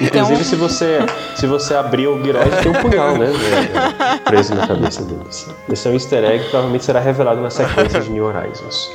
[0.00, 1.00] Inclusive, Então- se você
[1.36, 3.26] se você abrir o guiroide, tem um punhal, né?
[3.26, 5.46] é, é, Preso na cabeça deles.
[5.70, 8.90] Esse é um easter egg que provavelmente será revelado na sequência de New Horizons.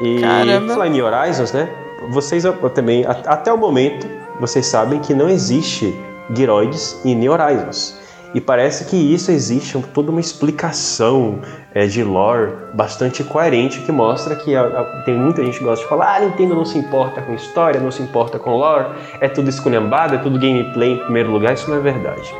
[0.00, 0.72] E Caramba.
[0.74, 1.68] falar em Horizons, né?
[2.10, 4.06] Vocês também, até o momento,
[4.40, 5.94] vocês sabem que não existe
[6.32, 8.00] guiroides em New Horizons.
[8.34, 11.40] E parece que isso existe toda uma explicação
[11.74, 15.82] é, de lore bastante coerente que mostra que a- a- tem muita gente que gosta
[15.84, 18.86] de falar: ah, Nintendo não se importa com história, não se importa com lore,
[19.20, 21.52] é tudo esculhambado, é tudo gameplay em primeiro lugar.
[21.52, 22.34] Isso não é verdade.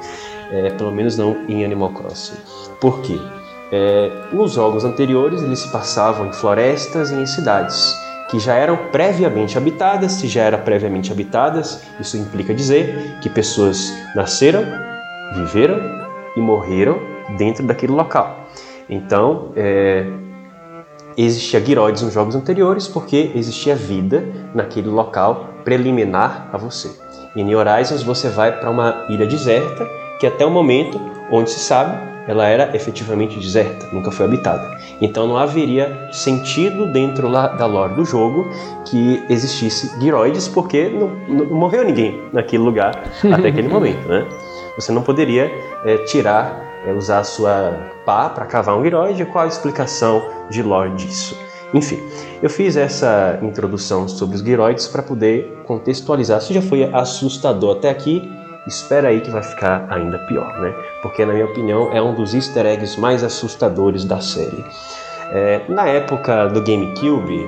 [0.51, 2.37] É, pelo menos não em Animal Crossing.
[2.81, 3.19] Por quê?
[3.73, 7.97] É, nos jogos anteriores eles se passavam em florestas e em cidades
[8.33, 10.13] que já eram previamente habitadas.
[10.13, 14.65] Se já eram previamente habitadas, isso implica dizer que pessoas nasceram,
[15.35, 15.79] viveram
[16.35, 16.99] e morreram
[17.37, 18.47] dentro daquele local.
[18.89, 20.07] Então, é,
[21.15, 26.91] existia Gyroides nos jogos anteriores porque existia vida naquele local preliminar a você.
[27.37, 29.87] Em New Horizons você vai para uma ilha deserta
[30.19, 30.99] que até o momento,
[31.31, 34.79] onde se sabe, ela era efetivamente deserta, nunca foi habitada.
[35.01, 38.49] Então não haveria sentido dentro lá da lore do jogo
[38.85, 43.03] que existisse Gyroides porque não, não morreu ninguém naquele lugar
[43.33, 44.27] até aquele momento, né?
[44.77, 45.51] Você não poderia
[45.85, 49.25] é, tirar, é, usar a sua pá para cavar um Gyroid.
[49.27, 51.37] Qual a explicação de lore disso?
[51.75, 51.99] Enfim,
[52.43, 56.41] eu fiz essa introdução sobre os Gyroids para poder contextualizar.
[56.41, 58.31] Se já foi assustador até aqui,
[58.67, 60.73] espera aí que vai ficar ainda pior, né?
[61.03, 64.65] Porque, na minha opinião, é um dos easter eggs mais assustadores da série.
[65.31, 67.47] É, na época do GameCube,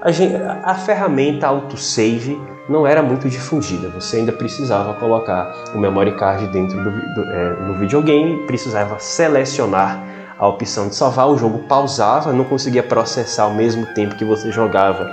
[0.00, 3.88] a, gen- a ferramenta autosave não era muito difundida.
[3.90, 10.02] Você ainda precisava colocar o memory card dentro do, do, é, no videogame, precisava selecionar
[10.38, 14.52] a opção de salvar, o jogo pausava, não conseguia processar ao mesmo tempo que você
[14.52, 15.10] jogava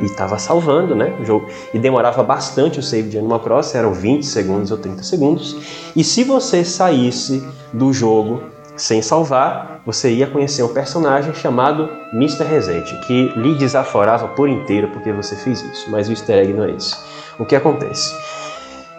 [0.00, 1.16] e estava salvando, né?
[1.20, 5.02] O jogo, e demorava bastante o save de Animal Crossing, eram 20 segundos ou 30
[5.02, 5.56] segundos.
[5.94, 8.42] E se você saísse do jogo
[8.76, 12.44] sem salvar, você ia conhecer um personagem chamado Mr.
[12.44, 15.88] Reset, que lhe desaforava por inteiro porque você fez isso.
[15.90, 16.96] Mas o easter egg não é esse.
[17.38, 18.12] O que acontece?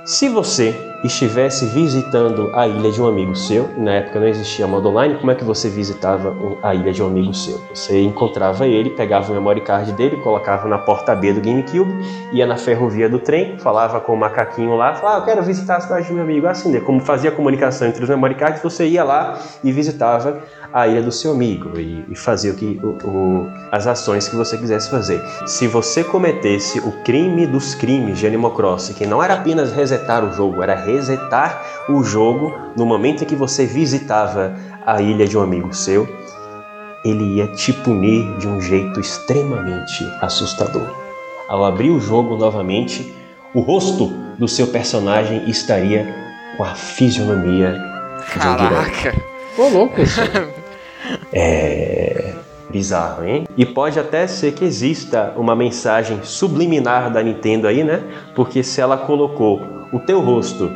[0.05, 4.89] Se você estivesse visitando a ilha de um amigo seu, na época não existia modo
[4.89, 7.59] online, como é que você visitava a ilha de um amigo seu?
[7.73, 11.93] Você encontrava ele, pegava o memory card dele, colocava na porta B do GameCube,
[12.33, 15.77] ia na ferrovia do trem, falava com o macaquinho lá, falava, ah, eu quero visitar
[15.77, 16.47] a cidade do meu amigo.
[16.47, 16.79] Assim, né?
[16.79, 20.39] como fazia a comunicação entre os memory cards, você ia lá e visitava
[20.73, 24.35] a ilha do seu amigo e, e fazia o que, o- o- as ações que
[24.35, 25.21] você quisesse fazer.
[25.45, 30.23] Se você cometesse o crime dos crimes de Animal Crossing, que não era apenas resetar
[30.25, 35.37] o jogo, era resetar o jogo no momento em que você visitava a ilha de
[35.37, 36.07] um amigo seu,
[37.03, 40.87] ele ia te punir de um jeito extremamente assustador.
[41.47, 43.13] Ao abrir o jogo novamente,
[43.53, 44.07] o rosto
[44.39, 46.13] do seu personagem estaria
[46.57, 47.75] com a fisionomia
[48.35, 48.39] um.
[48.39, 49.15] Caraca!
[49.57, 49.95] Ô, louco.
[51.31, 52.33] É,
[52.69, 53.47] bizarro, hein?
[53.55, 58.01] E pode até ser que exista uma mensagem subliminar da Nintendo aí, né?
[58.35, 59.61] Porque se ela colocou
[59.93, 60.71] o teu rosto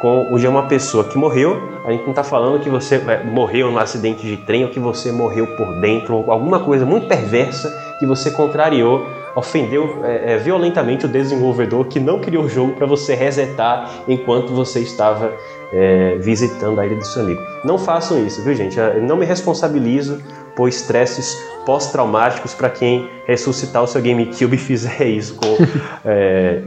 [0.00, 3.24] com o de uma pessoa que morreu, a gente não está falando que você é,
[3.24, 7.08] morreu num acidente de trem ou que você morreu por dentro, ou alguma coisa muito
[7.08, 12.72] perversa que você contrariou, ofendeu é, é, violentamente o desenvolvedor que não criou o jogo
[12.72, 15.32] para você resetar enquanto você estava
[15.72, 17.40] é, visitando a ilha do seu amigo.
[17.64, 18.78] Não façam isso, viu gente?
[18.78, 20.22] Eu não me responsabilizo
[20.56, 21.36] por estresses
[21.66, 25.56] pós-traumáticos para quem ressuscitar o seu GameCube e fizer isso com
[26.04, 26.62] é,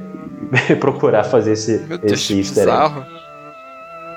[0.79, 3.20] procurar fazer esse, Meu esse easter egg.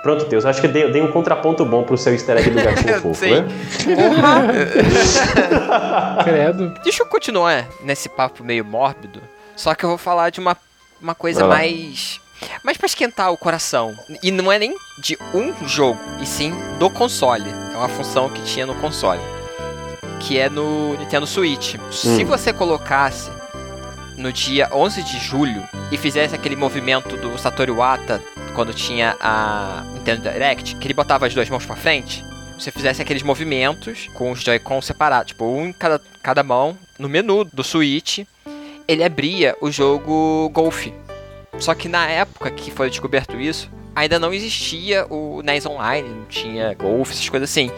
[0.05, 2.95] Pronto, Deus, acho que dei, dei um contraponto bom pro seu easter egg do gatinho
[3.01, 3.31] fofo, Sim.
[3.31, 3.47] né?
[6.25, 6.75] Credo.
[6.83, 9.23] Deixa eu continuar nesse papo meio mórbido.
[9.57, 10.55] Só que eu vou falar de uma,
[11.01, 12.21] uma coisa mais.
[12.63, 13.95] Mais pra esquentar o coração.
[14.23, 17.49] E não é nem de um jogo, e sim do console.
[17.73, 19.21] É uma função que tinha no console.
[20.21, 21.77] Que é no Nintendo Switch.
[21.91, 22.27] Se Hum.
[22.27, 23.31] você colocasse
[24.19, 28.23] no dia 11 de julho e fizesse aquele movimento do Satoru Iwata
[28.55, 32.23] quando tinha a Nintendo Direct, que ele botava as duas mãos pra frente,
[32.59, 37.09] você fizesse aqueles movimentos com os Joy-Con separados, tipo, um em cada, cada mão, no
[37.09, 38.21] menu do Switch,
[38.87, 40.87] ele abria o jogo Golf.
[41.59, 46.25] Só que na época que foi descoberto isso, ainda não existia o NES Online, não
[46.27, 47.71] tinha Golf, essas coisas assim.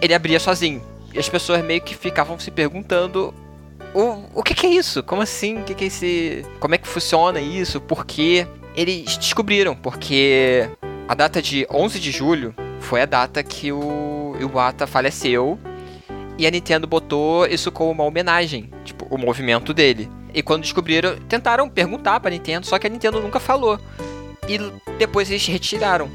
[0.00, 0.82] Ele abria sozinho.
[1.12, 3.34] E as pessoas meio que ficavam se perguntando
[3.94, 5.02] o, o que, que é isso?
[5.02, 5.58] Como assim?
[5.60, 6.44] O que, que é esse.
[6.60, 7.80] Como é que funciona isso?
[7.80, 8.46] Por quê?
[8.74, 10.68] Eles descobriram, porque
[11.08, 15.58] a data de 11 de julho foi a data que o Iwata faleceu
[16.38, 20.08] e a Nintendo botou isso como uma homenagem, tipo, o movimento dele.
[20.32, 23.80] E quando descobriram, tentaram perguntar pra Nintendo, só que a Nintendo nunca falou.
[24.48, 24.58] E
[24.98, 26.08] depois eles retiraram.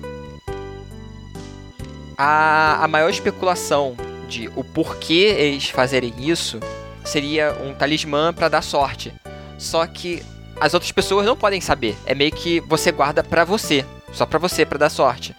[2.18, 3.98] A, a maior especulação
[4.30, 6.60] de o porquê eles fazerem isso
[7.04, 9.14] seria um talismã pra dar sorte.
[9.58, 10.24] Só que
[10.60, 11.96] as outras pessoas não podem saber.
[12.06, 15.36] É meio que você guarda pra você, só pra você pra dar sorte.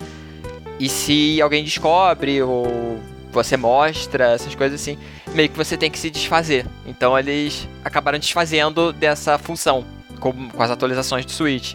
[0.79, 2.99] E se alguém descobre ou
[3.31, 4.99] você mostra essas coisas assim,
[5.35, 6.67] meio que você tem que se desfazer.
[6.87, 9.85] Então eles acabaram desfazendo dessa função
[10.21, 11.75] com, com as atualizações do Switch.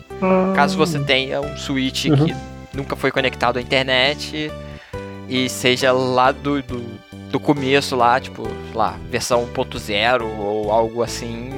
[0.55, 2.25] Caso você tenha um Switch Uhum.
[2.27, 2.35] que
[2.73, 4.51] nunca foi conectado à internet
[5.27, 6.83] e seja lá do, do,
[7.29, 11.51] do começo lá, tipo, sei lá, versão 1.0 ou algo assim.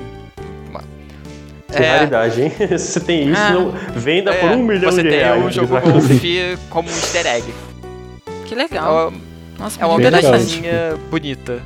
[1.71, 1.95] Que É.
[1.99, 2.51] raridade, hein?
[2.77, 3.51] Se você tem isso, Ah.
[3.51, 5.45] não, venda É, por um milhão você de tem reais.
[5.45, 6.49] o jogo Vai fazer.
[6.57, 7.53] Golf como um easter egg.
[8.45, 9.07] Que É legal.
[9.09, 9.17] uma,
[9.57, 11.61] Nossa, é uma homenagemzinha bonita.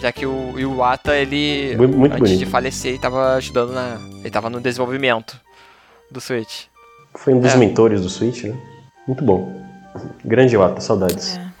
[0.00, 2.50] Já que o Iwata, ele, Muito- muito antes de bonito.
[2.50, 4.00] falecer, ele tava ajudando na...
[4.20, 5.40] Ele tava no desenvolvimento
[6.10, 6.62] do Switch.
[7.14, 7.56] Foi um dos É.
[7.56, 8.56] mentores do Switch, né?
[9.06, 9.62] Muito bom.
[10.24, 11.36] Grande Wata, saudades.
[11.36, 11.51] É.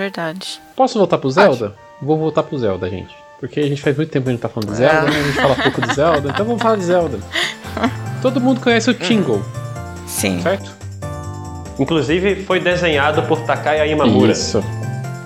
[0.00, 0.58] Verdade.
[0.74, 1.74] Posso voltar pro Zelda?
[2.00, 3.14] Vou voltar pro Zelda, gente.
[3.38, 5.18] Porque a gente faz muito tempo que a gente tá falando de Zelda, né?
[5.18, 7.18] A gente fala pouco de Zelda, então vamos falar de Zelda.
[8.22, 9.42] Todo mundo conhece o Tingle,
[10.06, 10.40] Sim.
[10.40, 10.74] certo?
[11.78, 14.32] Inclusive, foi desenhado por Takaya Imamura.
[14.32, 14.64] Isso.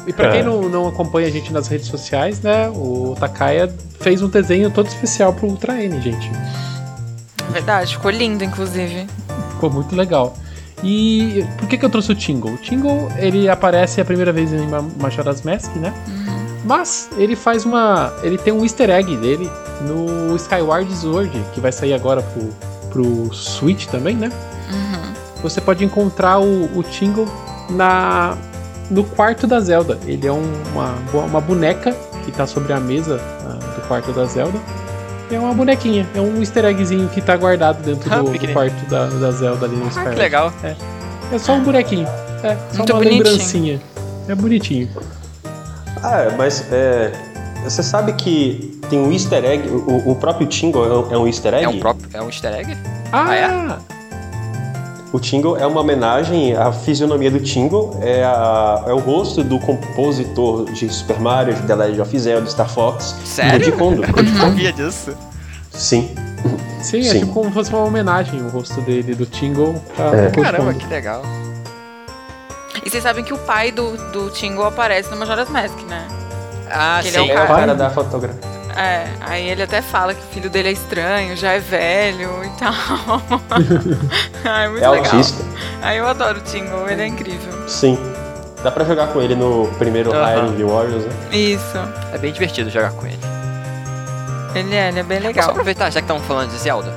[0.08, 0.42] E pra quem É.
[0.42, 2.68] não, não acompanha a gente nas redes sociais, né?
[2.70, 6.28] O Takaya fez um desenho todo especial pro Ultra N, gente.
[7.50, 7.94] Verdade.
[7.94, 9.06] Ficou lindo, inclusive.
[9.50, 10.34] Ficou muito legal.
[10.84, 12.52] E por que, que eu trouxe o Tingle?
[12.52, 15.92] O Tingle, ele aparece a primeira vez em Ma- Majora's Mask, né?
[16.64, 18.12] Mas ele faz uma.
[18.22, 19.50] Ele tem um easter egg dele
[19.82, 22.50] no Skyward Sword, que vai sair agora pro,
[22.90, 24.30] pro Switch também, né?
[24.70, 25.12] Uhum.
[25.42, 27.26] Você pode encontrar o, o Tingle
[27.70, 28.36] na,
[28.90, 29.98] no quarto da Zelda.
[30.06, 30.94] Ele é um- uma,
[31.26, 31.92] uma boneca
[32.24, 34.58] que tá sobre a mesa ah, do quarto da Zelda.
[35.30, 38.84] É uma bonequinha, é um easter eggzinho que tá guardado dentro Ah, do, do quarto
[38.88, 40.52] da, da Zelda ali no Ah, que legal.
[41.32, 42.06] É só um bonequinho.
[42.42, 43.22] É, só Muito uma bonitinho.
[43.24, 43.80] lembrancinha.
[44.28, 44.88] É bonitinho.
[46.02, 47.10] Ah, mas é,
[47.64, 51.26] você sabe que tem um easter egg, o, o próprio Tingle é um- é um
[51.26, 51.64] easter egg?
[51.64, 52.76] É um, próprio, é um easter egg?
[53.10, 53.46] Ah, é?
[55.14, 59.60] O Tingle é uma homenagem à fisionomia do Tingle, é, a- é o rosto do
[59.60, 63.60] compositor de Super Mario, de The Legend of Zelda, Star Fox, Sério?
[63.60, 64.02] Koji Kondo.
[64.16, 65.12] Eu não sabia disso.
[65.70, 66.12] Sim.
[66.82, 67.20] sim, é Sim.
[67.20, 70.30] tipo como se fosse uma homenagem o rosto dele, do Tingle É.
[70.42, 70.78] Caramba, Kondo.
[70.80, 71.22] que legal.
[72.84, 76.08] E vocês sabem que o pai do, do Tingle aparece no Majora's Mask, né?
[76.68, 77.28] Ah, Que ele é sim.
[77.28, 77.54] o É o Cara.
[77.60, 78.53] cara da fotografia.
[78.76, 82.48] É, aí ele até fala que o filho dele é estranho, já é velho e
[82.58, 82.72] tal.
[84.44, 85.06] Ai, muito É legal.
[85.14, 85.44] autista.
[85.82, 87.68] Ai, eu adoro o Tingle, ele é incrível.
[87.68, 87.98] Sim.
[88.62, 90.24] Dá pra jogar com ele no primeiro Aham.
[90.24, 91.12] Hyrule Warriors, né?
[91.32, 91.78] Isso.
[92.12, 93.18] É bem divertido jogar com ele.
[94.54, 95.50] Ele é, ele é bem Posso legal.
[95.50, 96.90] aproveitar, já que estamos falando de Zelda,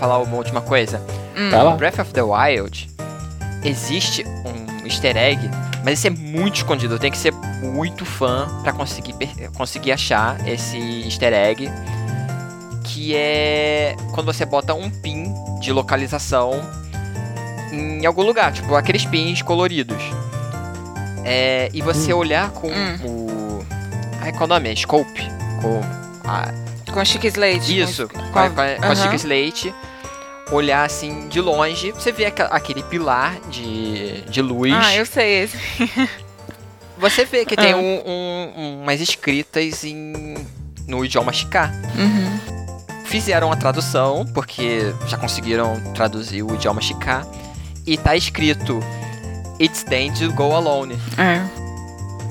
[0.00, 1.00] falar uma última coisa.
[1.36, 1.50] Hum.
[1.50, 1.70] Lá.
[1.76, 2.90] Breath of the Wild
[3.64, 5.48] existe um easter egg,
[5.84, 6.98] mas esse é muito escondido.
[6.98, 7.32] Tem que ser
[7.62, 9.14] muito fã pra conseguir,
[9.56, 11.70] conseguir achar esse easter egg.
[12.84, 16.60] Que é quando você bota um pin de localização
[17.72, 20.02] em algum lugar, tipo aqueles pins coloridos.
[21.24, 22.98] É, e você olhar com Hum.
[23.04, 23.66] o.
[24.20, 24.70] Ai, qual o nome?
[24.70, 25.22] É Scope.
[25.60, 25.80] Com
[26.28, 26.52] a,
[26.92, 27.80] Com a Chique Slate.
[27.80, 28.94] isso, com, com a, com a, com a.
[28.96, 29.72] Chica Slate.
[30.50, 34.74] Olhar assim de longe, você vê aquele pilar de, de luz.
[34.76, 35.56] Ah, eu sei esse.
[37.02, 37.76] Você vê que tem Ah.
[37.76, 40.36] um, um- umas escritas em,
[40.88, 41.70] no idioma Chicá.
[41.96, 42.62] Uhum.
[43.04, 47.26] Fizeram a tradução, porque já conseguiram traduzir o idioma Chicá.
[47.86, 48.80] E tá escrito
[49.60, 50.96] It's Dangerous to Go Alone.
[51.18, 51.42] É.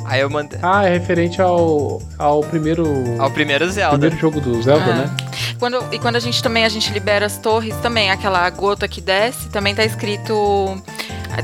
[0.05, 0.57] Aí eu mandei.
[0.63, 2.86] Ah, é referente ao, ao primeiro,
[3.19, 3.97] Ao primeiro Zelda.
[3.97, 4.95] primeiro jogo do Zelda, Ah.
[4.95, 5.17] né?
[5.59, 8.99] Quando, e quando a gente também a gente libera as torres, também aquela gota que
[9.01, 10.82] desce, também tá escrito.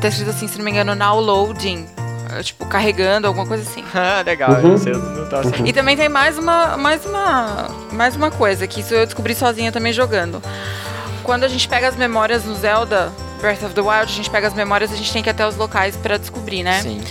[0.02, 1.86] Tá escrito assim, se não me engano, now loading.
[2.30, 3.84] É, Tipo, carregando, alguma coisa assim.
[3.94, 4.52] Ah, legal.
[4.52, 4.72] Uhum.
[4.72, 5.68] Eu sei, eu não tava sabendo.
[5.68, 9.72] E também tem mais uma, mais uma, mais uma coisa, que isso eu descobri sozinha
[9.72, 10.42] também jogando.
[11.24, 13.12] Quando a gente pega as memórias no Zelda
[13.42, 15.48] Breath of the Wild, a gente pega as memórias, a gente tem que ir até
[15.48, 16.82] os locais pra descobrir, né?
[16.82, 17.02] Sim.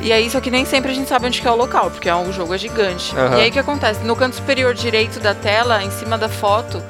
[0.00, 2.10] E aí, só que nem sempre a gente sabe onde que é o local, porque
[2.10, 3.14] o jogo é gigante.
[3.16, 3.38] Aham.
[3.38, 4.00] E aí o que acontece?
[4.04, 6.82] No canto superior direito da tela, em cima da foto,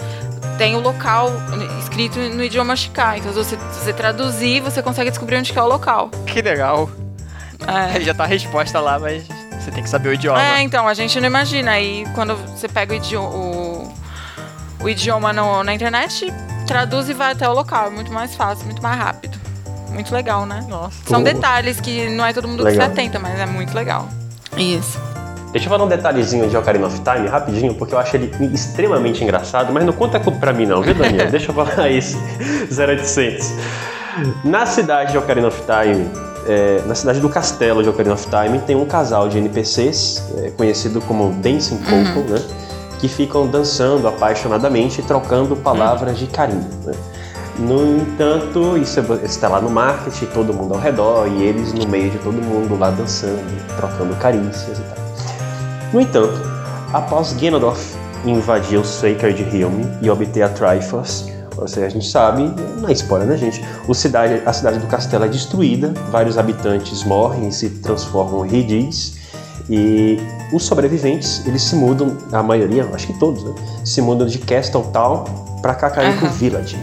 [0.58, 1.32] tem o local
[1.80, 3.18] escrito no idioma Shikai.
[3.18, 6.10] Então, se você, se você traduzir, você consegue descobrir onde que é o local.
[6.26, 6.90] Que legal.
[7.66, 8.00] É.
[8.04, 9.24] Já tá a resposta lá, mas
[9.60, 10.40] você tem que saber o idioma.
[10.42, 11.72] É, então, a gente não imagina.
[11.72, 13.92] Aí quando você pega o idioma, o,
[14.82, 16.32] o idioma no- na internet,
[16.66, 17.86] traduz e vai até o local.
[17.86, 19.38] É muito mais fácil, muito mais rápido.
[19.90, 20.64] Muito legal, né?
[20.68, 20.96] Nossa.
[21.08, 22.86] São detalhes que não é todo mundo que Legal.
[22.86, 24.06] se atenta, mas é muito legal.
[24.56, 25.00] Isso.
[25.52, 29.24] Deixa eu falar um detalhezinho de Ocarina of Time, rapidinho, porque eu acho ele extremamente
[29.24, 31.30] engraçado, mas não conta pra mim não, viu, Daniel?
[31.32, 32.18] Deixa eu falar isso,
[32.68, 33.52] 0800.
[34.44, 36.10] Na cidade de Ocarina of Time,
[36.46, 40.50] é, na cidade do castelo de Ocarina of Time, tem um casal de NPCs, é,
[40.50, 42.42] conhecido como Dancing Couple, né?
[42.98, 46.92] Que ficam dançando apaixonadamente e trocando palavras de carinho, né?
[47.58, 51.88] No entanto, isso é- está lá no marketing, todo mundo ao redor e eles no
[51.88, 53.40] meio de todo mundo lá dançando,
[53.76, 55.04] trocando carícias e tal.
[55.92, 56.38] No entanto,
[56.92, 62.52] após Ganondorf invadir o Sacred Realm e obter a Triforce, ou seja, a gente sabe,
[62.80, 63.64] não é spoiler, né, gente?
[63.88, 68.48] O cidade, a cidade do castelo é destruída, vários habitantes morrem e se transformam em
[68.48, 69.16] Ridis,
[69.68, 70.20] e
[70.52, 73.52] os sobreviventes, eles se mudam, a maioria, acho que todos, né,
[73.84, 75.24] se mudam de Castle Town
[75.60, 76.34] para Kakariko Aham.
[76.34, 76.78] Village.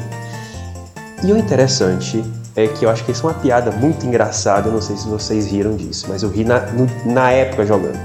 [1.23, 2.23] E o interessante
[2.55, 5.07] é que eu acho que isso é uma piada muito engraçada, eu não sei se
[5.07, 7.97] vocês riram disso, mas eu ri na, no- na época jogando.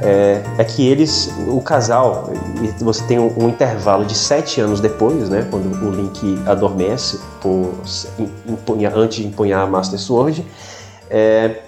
[0.00, 2.30] É, é que eles, o casal,
[2.80, 7.74] você tem um, um intervalo de sete anos depois, né, quando o Link adormece por,
[8.94, 10.46] antes de empunhar a Master Sword,
[11.10, 11.62] é,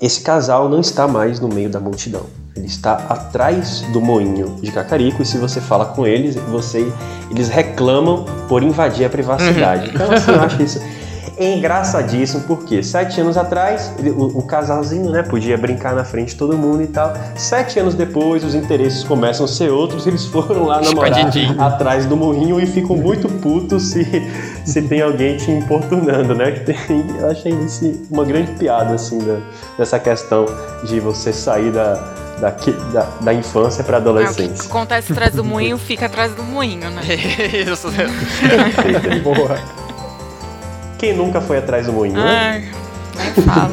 [0.00, 2.26] esse casal não está mais no meio da multidão.
[2.54, 6.90] Ele está atrás do moinho de Cacarico e se você fala com eles, você,
[7.30, 9.90] eles reclamam por invadir a privacidade.
[9.94, 10.80] Então, assim, eu acho isso
[11.38, 16.36] engraçadíssimo, porque sete anos atrás, ele- o, o casalzinho, né, podia brincar na frente de
[16.36, 17.12] todo mundo e tal.
[17.36, 22.16] Sete anos depois, os interesses começam a ser outros, eles foram lá namorar atrás do
[22.16, 24.04] moinho e ficam muito putos se,
[24.64, 26.52] se tem alguém te importunando, né?
[26.52, 29.38] Que tem- eu achei isso uma grande piada, assim, da-
[29.78, 30.46] dessa questão
[30.84, 31.94] de você sair da,
[32.40, 32.50] da,
[32.92, 34.64] da, da infância para Ah, o que adolescência.
[34.68, 37.02] acontece atrás do moinho fica atrás do moinho, né?
[37.70, 37.88] Isso.
[37.90, 39.22] Perfeito.
[39.22, 39.85] Boa.
[40.98, 42.72] Quem nunca foi atrás do moinho, né?
[43.18, 43.70] Ai, nem fala.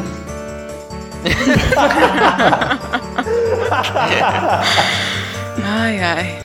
[5.63, 6.39] ai, ai.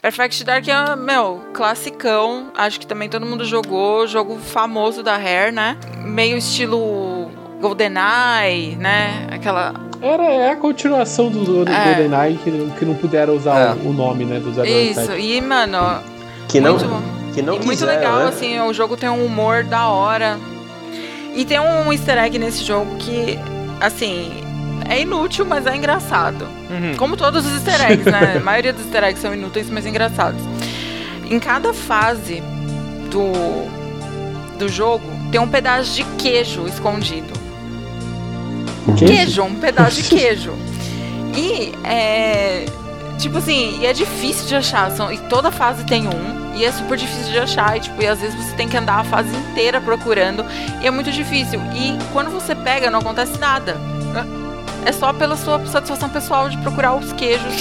[0.00, 2.52] Perfect Dark é, meu, classicão.
[2.56, 4.06] Acho que também todo mundo jogou.
[4.06, 5.76] Jogo famoso da Rare, né?
[6.04, 7.28] Meio estilo
[7.60, 9.26] GoldenEye, né?
[9.32, 9.74] Aquela.
[10.00, 11.84] Era é a continuação do, do É.
[11.94, 13.72] GoldenEye que, não- que não puderam usar É.
[13.72, 14.90] o, o nome, né, do 007.
[14.90, 15.12] Isso.
[15.18, 16.00] E, mano,
[16.48, 16.86] Que não, muito,
[17.36, 18.28] que não e muito quiseram, legal, né?
[18.28, 20.38] assim, o jogo tem um humor da hora.
[21.34, 23.38] E tem um easter egg nesse jogo que,
[23.78, 24.42] assim,
[24.88, 26.46] é inútil, mas é engraçado.
[26.70, 26.96] Uhum.
[26.96, 28.38] Como todos os easter eggs, né?
[28.40, 30.40] A maioria dos easter eggs são inúteis, mas engraçados.
[31.30, 32.42] Em cada fase
[33.10, 33.68] do,
[34.58, 37.34] do jogo, tem um pedaço de queijo escondido.
[38.96, 40.54] Queijo, um pedaço de queijo.
[41.36, 42.64] E é.
[43.18, 44.90] Tipo assim, e é difícil de achar.
[44.90, 46.45] São, e toda fase tem um.
[46.56, 47.76] E é super difícil de achar.
[47.76, 50.44] E, tipo, e às vezes você tem que andar a fase inteira procurando.
[50.80, 51.60] E é muito difícil.
[51.74, 53.76] E quando você pega, não acontece nada.
[54.84, 57.54] É só pela sua satisfação pessoal de procurar os queijos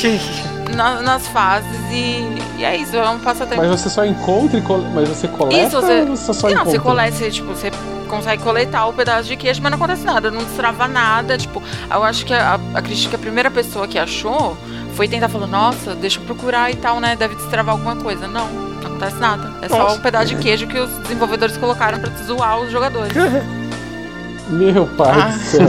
[0.75, 1.71] na- nas fases.
[1.91, 2.23] E,
[2.59, 3.61] e é isso, é um passatempo.
[3.61, 4.85] Mas você só encontra e cole...
[4.93, 6.71] Mas você coleta Isso, você- ou você só não, encontra?
[6.71, 7.71] você coleta, você, tipo, você
[8.07, 11.35] consegue coletar o pedaço de queijo, mas não acontece nada, não destrava nada.
[11.35, 14.55] Tipo, eu acho que a, a crítica, a primeira pessoa que achou
[14.93, 17.15] foi tentar falar, nossa, deixa eu procurar e tal, né?
[17.15, 18.27] Deve destravar alguma coisa.
[18.27, 18.47] Não,
[18.89, 19.51] não acontece nada.
[19.61, 19.95] É só Nossa.
[19.97, 23.13] um pedaço de queijo que os desenvolvedores colocaram pra zoar os jogadores.
[24.49, 25.27] Meu pai Ah.
[25.29, 25.67] do céu.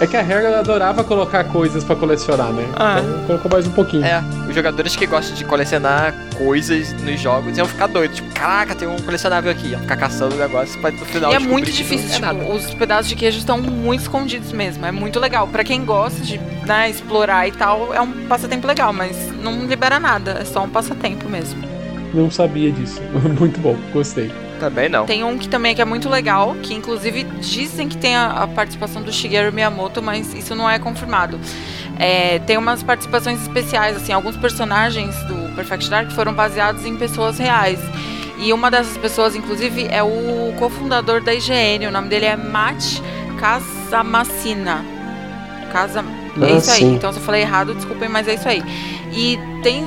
[0.00, 2.66] É que a regra adorava colocar coisas pra colecionar, né?
[2.74, 2.96] Ah.
[3.00, 4.04] Então colocou mais um pouquinho.
[4.04, 8.16] É, os jogadores que gostam de colecionar coisas nos jogos iam ficar doidos.
[8.16, 9.68] Tipo, caraca, tem um colecionável aqui.
[9.68, 12.44] Iam ficar caçando o negócio pra no final E é muito difícil, é tipo, nada.
[12.52, 14.84] os pedaços de queijo estão muito escondidos mesmo.
[14.84, 15.46] É muito legal.
[15.46, 16.36] Pra quem gosta de
[16.66, 20.38] né, explorar e tal, é um passatempo legal, mas não libera nada.
[20.40, 21.62] É só um passatempo mesmo.
[22.14, 23.00] Não sabia disso.
[23.38, 24.30] Muito bom, gostei.
[24.60, 25.06] Também não.
[25.06, 28.46] Tem um que também que é muito legal, que inclusive dizem que tem a, a
[28.46, 31.40] participação do Shigeru Miyamoto, mas isso não é confirmado.
[31.98, 37.38] É, tem umas participações especiais, assim, alguns personagens do Perfect Dark foram baseados em pessoas
[37.38, 37.80] reais.
[38.38, 41.86] E uma dessas pessoas, inclusive, é o cofundador da IGN.
[41.88, 43.00] O nome dele é Matt
[43.40, 44.84] Casamassina.
[45.72, 46.04] Casa...
[46.40, 46.78] É Ah, isso aí.
[46.78, 46.94] sim.
[46.94, 48.62] Então, se eu falei errado, desculpem, mas é isso aí.
[49.12, 49.84] E tem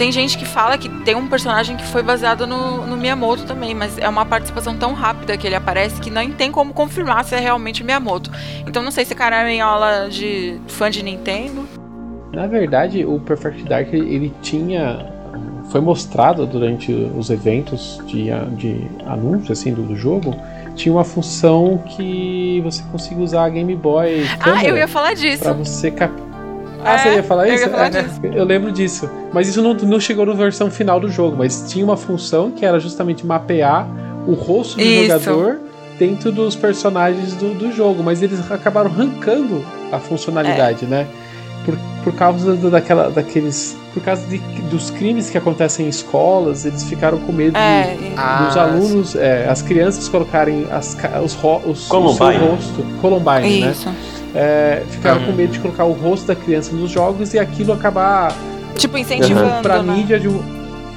[0.00, 3.74] tem gente que fala que tem um personagem que foi baseado no, no Miyamoto também,
[3.74, 7.34] mas é uma participação tão rápida que ele aparece que nem tem como confirmar se
[7.34, 8.30] é realmente o Miyamoto.
[8.66, 11.68] Então não sei se cara é aula de fã de Nintendo.
[12.32, 15.04] Na verdade, o Perfect Dark ele tinha.
[15.70, 20.34] Foi mostrado durante os eventos de, de anúncio assim, do, do jogo.
[20.76, 25.12] Tinha uma função que você conseguia usar a Game Boy Ah, câmera eu ia falar
[25.12, 25.42] disso.
[25.42, 26.10] pra você cap...
[26.84, 27.64] Ah, É, você ia falar eu isso?
[27.64, 28.20] ia falar É, disso.
[28.22, 29.10] eu lembro disso.
[29.32, 31.36] Mas isso não, não chegou na versão final do jogo.
[31.38, 33.86] Mas tinha uma função que era justamente mapear
[34.26, 35.06] o rosto do Isso.
[35.18, 35.58] jogador
[35.98, 38.02] dentro dos personagens do, do jogo.
[38.02, 41.06] Mas eles acabaram arrancando a funcionalidade, né?
[41.64, 43.76] Por, por causa daquela, daqueles.
[43.92, 44.38] Por causa de-
[44.70, 48.56] dos crimes que acontecem em escolas, eles ficaram com medo de- É, e- Ah, dos
[48.56, 52.46] alunos, é, as crianças colocarem as, os, ro- os, o seu Columbine.
[52.46, 52.86] rosto.
[53.02, 53.74] Columbine, né?
[54.34, 55.26] É, ficaram Uhum.
[55.26, 58.32] com medo de colocar o rosto da criança nos jogos e aquilo acabar
[58.76, 59.92] Tipo, incentivando, pra né?
[59.92, 60.40] mídia de um.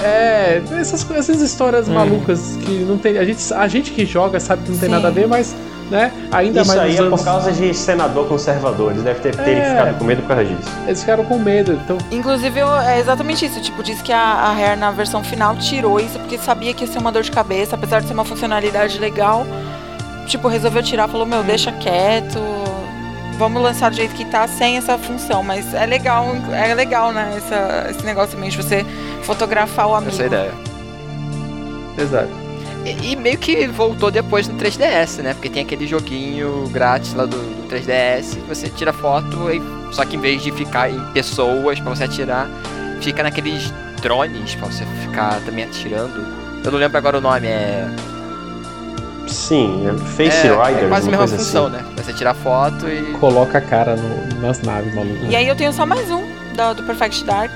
[0.03, 1.93] É, essas, coisas- essas histórias Uhum.
[1.95, 3.17] malucas que não tem.
[3.17, 4.95] A gente, a gente que joga sabe que não tem Sim.
[4.95, 5.55] nada a ver, mas,
[5.89, 7.19] né, ainda Isso mais aí é anos.
[7.21, 8.91] por causa de senador conservador.
[8.91, 9.69] Eles devem ter, terem É.
[9.69, 10.69] ficado com medo por causa disso.
[10.86, 11.73] Eles ficaram com medo.
[11.84, 13.59] Então, Inclusive, eu- é exatamente isso.
[13.61, 16.91] Tipo, diz que a, a Rare na versão final tirou isso porque sabia que ia
[16.91, 19.45] ser uma dor de cabeça, apesar de ser uma funcionalidade legal.
[20.27, 22.39] Tipo, resolveu tirar, falou, meu, deixa quieto.
[23.38, 25.43] Vamos lançar do jeito que tá sem essa função.
[25.43, 27.34] Mas é legal, é legal, né?
[27.38, 28.86] Essa, esse negócio também de você
[29.23, 30.11] fotografar o amigo.
[30.11, 30.51] Essa é a ideia.
[31.97, 32.43] exato.
[32.86, 35.34] E, e meio que voltou depois no 3DS, né?
[35.34, 38.38] Porque tem aquele joguinho grátis lá do, do 3DS.
[38.47, 39.61] Você tira foto, e,
[39.93, 42.47] só que em vez de ficar em pessoas pra você atirar,
[43.01, 43.71] fica naqueles
[44.01, 46.25] drones pra você ficar também atirando.
[46.63, 47.88] Eu não lembro agora o nome, é.
[49.28, 51.76] Sim, é Face é, Riders, é quase a uma mesma coisa função, assim.
[51.78, 51.84] né?
[51.97, 53.13] Você tirar foto e.
[53.19, 55.26] Coloca a cara no- nas naves, maluco.
[55.30, 56.24] E aí eu tenho só mais um
[56.55, 57.51] da- do Perfect Dark,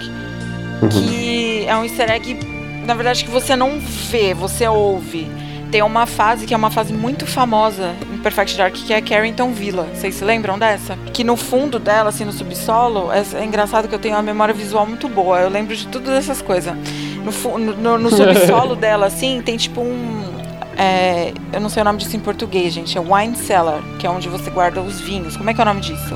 [0.82, 0.90] Uhum.
[0.90, 2.40] que é um easter egg,
[2.86, 5.30] na verdade, que você não vê, você ouve.
[5.70, 9.52] Tem uma fase que é uma fase muito famosa em Perfect Dark, que é Carrington
[9.52, 9.86] Villa.
[9.94, 10.96] Vocês se lembram dessa?
[11.12, 14.54] Que no fundo dela, assim, no subsolo, é, é engraçado que eu tenho uma memória
[14.54, 15.42] visual muito boa.
[15.42, 16.74] Eu lembro de tudo dessas coisas.
[17.22, 20.37] No, no- no subsolo dela, assim, tem tipo um.
[20.78, 22.98] É, eu não sei o nome disso em português, gente.
[22.98, 25.36] É wine cellar, que é onde você guarda os vinhos.
[25.36, 26.16] Como é que é o nome disso?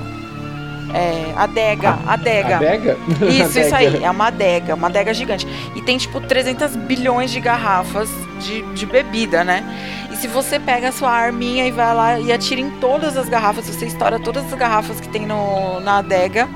[0.94, 2.58] É, adega, adega.
[2.58, 2.98] Adega?
[3.26, 3.88] Isso, isso aí.
[3.88, 4.06] Adega.
[4.06, 5.48] É uma adega, uma adega gigante.
[5.74, 8.10] E tem, tipo, 300 bilhões de garrafas
[8.42, 9.64] de, de bebida, né?
[10.12, 13.30] E se você pega a sua arminha e vai lá e atira em todas as
[13.30, 16.50] garrafas, você estoura todas as garrafas que tem no, na adega,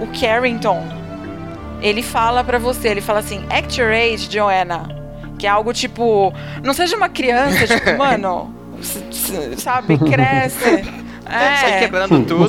[0.00, 0.86] o Carrington,
[1.82, 4.97] ele fala pra você, ele fala assim, act your age, Joanna.
[5.38, 6.32] Que é algo tipo,
[6.64, 8.52] não seja uma criança, tipo, mano,
[9.56, 10.58] sabe, cresce.
[11.28, 12.48] Sai É, quebrando Não tudo.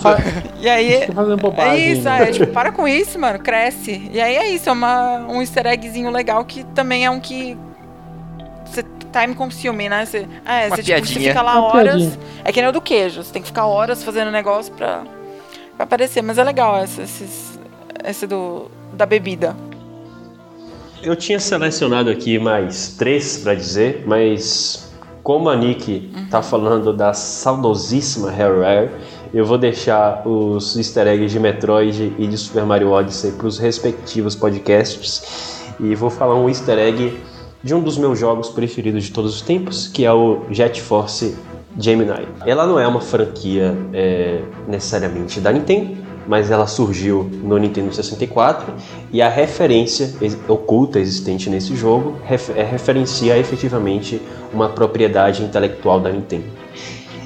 [0.62, 1.92] e aí, Tá fazendo é bobagem.
[1.92, 2.24] isso, né?
[2.30, 4.10] é, tipo, para com isso, mano, cresce.
[4.10, 7.58] E aí é isso, é uma, um easter eggzinho legal que também é um que.
[8.66, 10.06] Você time consuming, né?
[10.06, 11.96] Você, é, Uma você, tipo, você fica lá Uma horas.
[11.96, 12.20] piadinha.
[12.46, 15.02] É que nem o do queijo, você tem que ficar horas fazendo negócio pra,
[15.76, 16.22] pra aparecer.
[16.22, 17.60] Mas é legal esse, esses,
[18.06, 19.58] esse do, da bebida.
[21.02, 24.92] Eu tinha selecionado aqui mais três pra dizer, mas
[25.24, 28.90] como a Nick tá falando da saudosíssima Rare,
[29.34, 34.36] eu vou deixar os easter eggs de Metroid e de Super Mario Odyssey pros respectivos
[34.36, 37.18] podcasts e vou falar um easter egg
[37.64, 41.38] de um dos meus jogos preferidos de todos os tempos, que é o Jet Force
[41.78, 42.28] Gemini.
[42.46, 45.96] Ela não é uma franquia é, necessariamente da Nintendo,
[46.30, 48.72] mas ela surgiu no Nintendo 64
[49.12, 50.14] e a referência
[50.48, 52.18] oculta existente nesse jogo
[52.56, 54.22] é, referencia efetivamente
[54.54, 56.46] uma propriedade intelectual da Nintendo.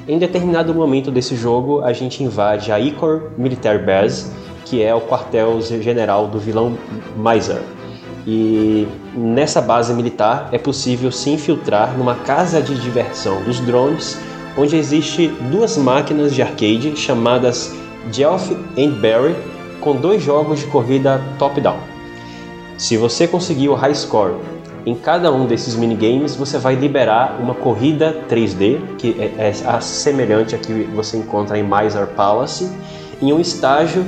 [0.08, 4.30] Em determinado momento desse jogo, a gente invade a Icor Military Base,
[4.64, 6.74] que é o quartel-general do vilão
[7.14, 7.60] Miser.
[8.26, 14.18] E nessa base militar é possível se infiltrar numa casa de diversão dos drones,
[14.56, 19.34] onde existe duas máquinas de arcade chamadas Jelf and Barry,
[19.80, 21.78] com dois jogos de corrida top-down.
[22.76, 24.34] Se você conseguir o high score
[24.86, 30.54] em cada um desses minigames, você vai liberar uma corrida 3D, que é, é semelhante
[30.54, 32.70] a que você encontra em Miser Palace,
[33.22, 34.04] em um estágio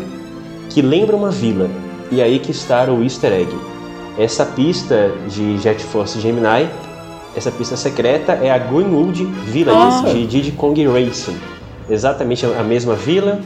[0.68, 1.70] que lembra uma vila,
[2.10, 3.48] e aí que está o easter egg.
[4.18, 6.68] Essa pista de Jet Force Gemini,
[7.34, 10.12] essa pista secreta é a Greenwood Village oh.
[10.12, 11.38] de Diddy Kong Racing.
[11.88, 13.40] Exatamente a mesma vila,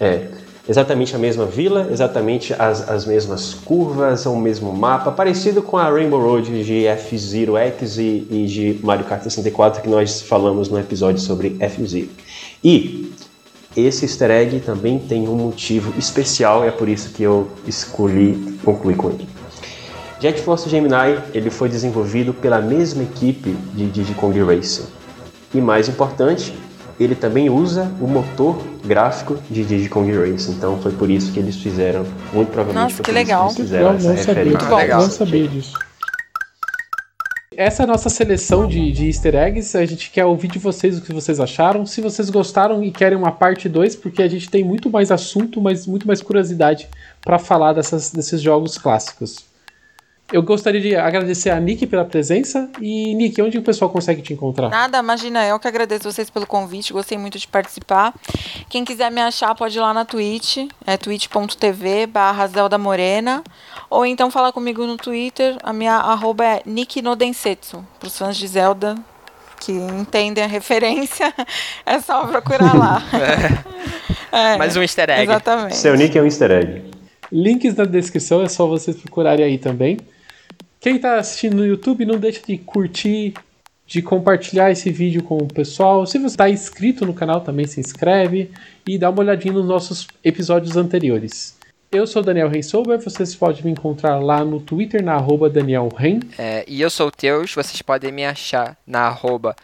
[0.00, 0.28] é,
[0.66, 5.90] exatamente a mesma vila, exatamente as, as mesmas curvas, o mesmo mapa, parecido com a
[5.90, 10.78] Rainbow Road de F-Zero X e, e, de Mario Kart 64 que nós falamos no
[10.78, 12.08] episódio sobre F-Zero.
[12.64, 13.12] E
[13.76, 18.96] esse easter egg também tem um motivo especial é por isso que eu escolhi concluir
[18.96, 19.28] com ele.
[20.18, 24.86] Jet Force Gemini ele foi desenvolvido pela mesma equipe de Diddy Racing.
[25.54, 26.52] E mais importante,
[27.00, 30.52] ele também usa o motor gráfico de Diddy Kong Racing.
[30.52, 33.46] Então foi por isso que eles fizeram, muito provavelmente Nossa, que legal.
[33.46, 34.60] eles fizeram essa não referência.
[34.60, 34.96] Sabia.
[34.96, 35.78] Não sabia disso.
[37.56, 39.76] Essa é a nossa seleção de, de easter eggs.
[39.76, 41.84] A gente quer ouvir de vocês o que vocês acharam.
[41.84, 45.60] Se vocês gostaram e querem uma parte 2, porque a gente tem muito mais assunto,
[45.60, 46.88] mas muito mais curiosidade
[47.22, 49.49] para falar dessas, desses jogos clássicos.
[50.32, 52.70] Eu gostaria de agradecer a Nick pela presença.
[52.80, 54.68] E, Nick, onde o pessoal consegue te encontrar?
[54.68, 58.14] Nada, imagina, eu que agradeço vocês pelo convite, gostei muito de participar.
[58.68, 63.42] Quem quiser me achar, pode ir lá na Twitch, é twitch.tv barra Zelda Morena.
[63.88, 68.36] Ou então falar comigo no Twitter, a minha arroba é Nick Nodensetsu, para os fãs
[68.36, 68.94] de Zelda
[69.60, 71.34] que entendem a referência,
[71.84, 73.02] é só procurar lá.
[74.32, 74.56] é.
[74.56, 75.24] Mais um easter egg.
[75.24, 75.76] Exatamente.
[75.76, 76.82] Seu nick é um easter egg.
[77.30, 79.98] Links na descrição, é só vocês procurarem aí também.
[80.80, 83.34] Quem está assistindo no YouTube, não deixe de curtir,
[83.86, 86.06] de compartilhar esse vídeo com o pessoal.
[86.06, 88.50] Se você está inscrito no canal, também se inscreve
[88.88, 91.58] e dá uma olhadinha nos nossos episódios anteriores.
[91.92, 96.20] Eu sou Daniel Rensober, vocês podem me encontrar lá no Twitter, na arroba Daniel Ren.
[96.38, 99.54] É, e eu sou o Teus, vocês podem me achar na arroba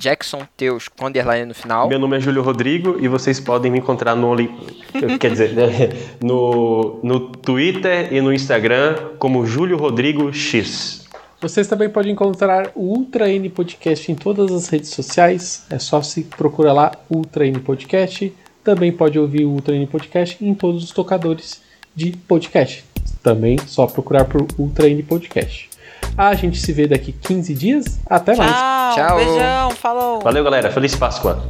[0.00, 1.86] Jackson Teus com underline no final.
[1.86, 4.34] Meu nome é Júlio Rodrigo e vocês podem me encontrar no
[5.20, 5.52] quer dizer,
[6.22, 11.06] no, no Twitter e no Instagram como Júlio Rodrigo X.
[11.40, 15.66] Vocês também podem encontrar o Ultra N Podcast em todas as redes sociais.
[15.70, 18.32] É só se procurar lá Ultra N Podcast.
[18.64, 21.62] Também pode ouvir o Ultra N Podcast em todos os tocadores
[21.94, 22.84] de podcast.
[23.22, 25.69] Também só procurar por Ultra N Podcast.
[26.16, 28.00] A gente se vê daqui 15 dias.
[28.08, 28.50] Até mais.
[28.50, 28.94] Tchau.
[28.94, 29.16] Tchau.
[29.16, 29.70] Beijão.
[29.70, 30.20] Falou.
[30.20, 30.70] Valeu, galera.
[30.70, 31.42] Feliz Páscoa.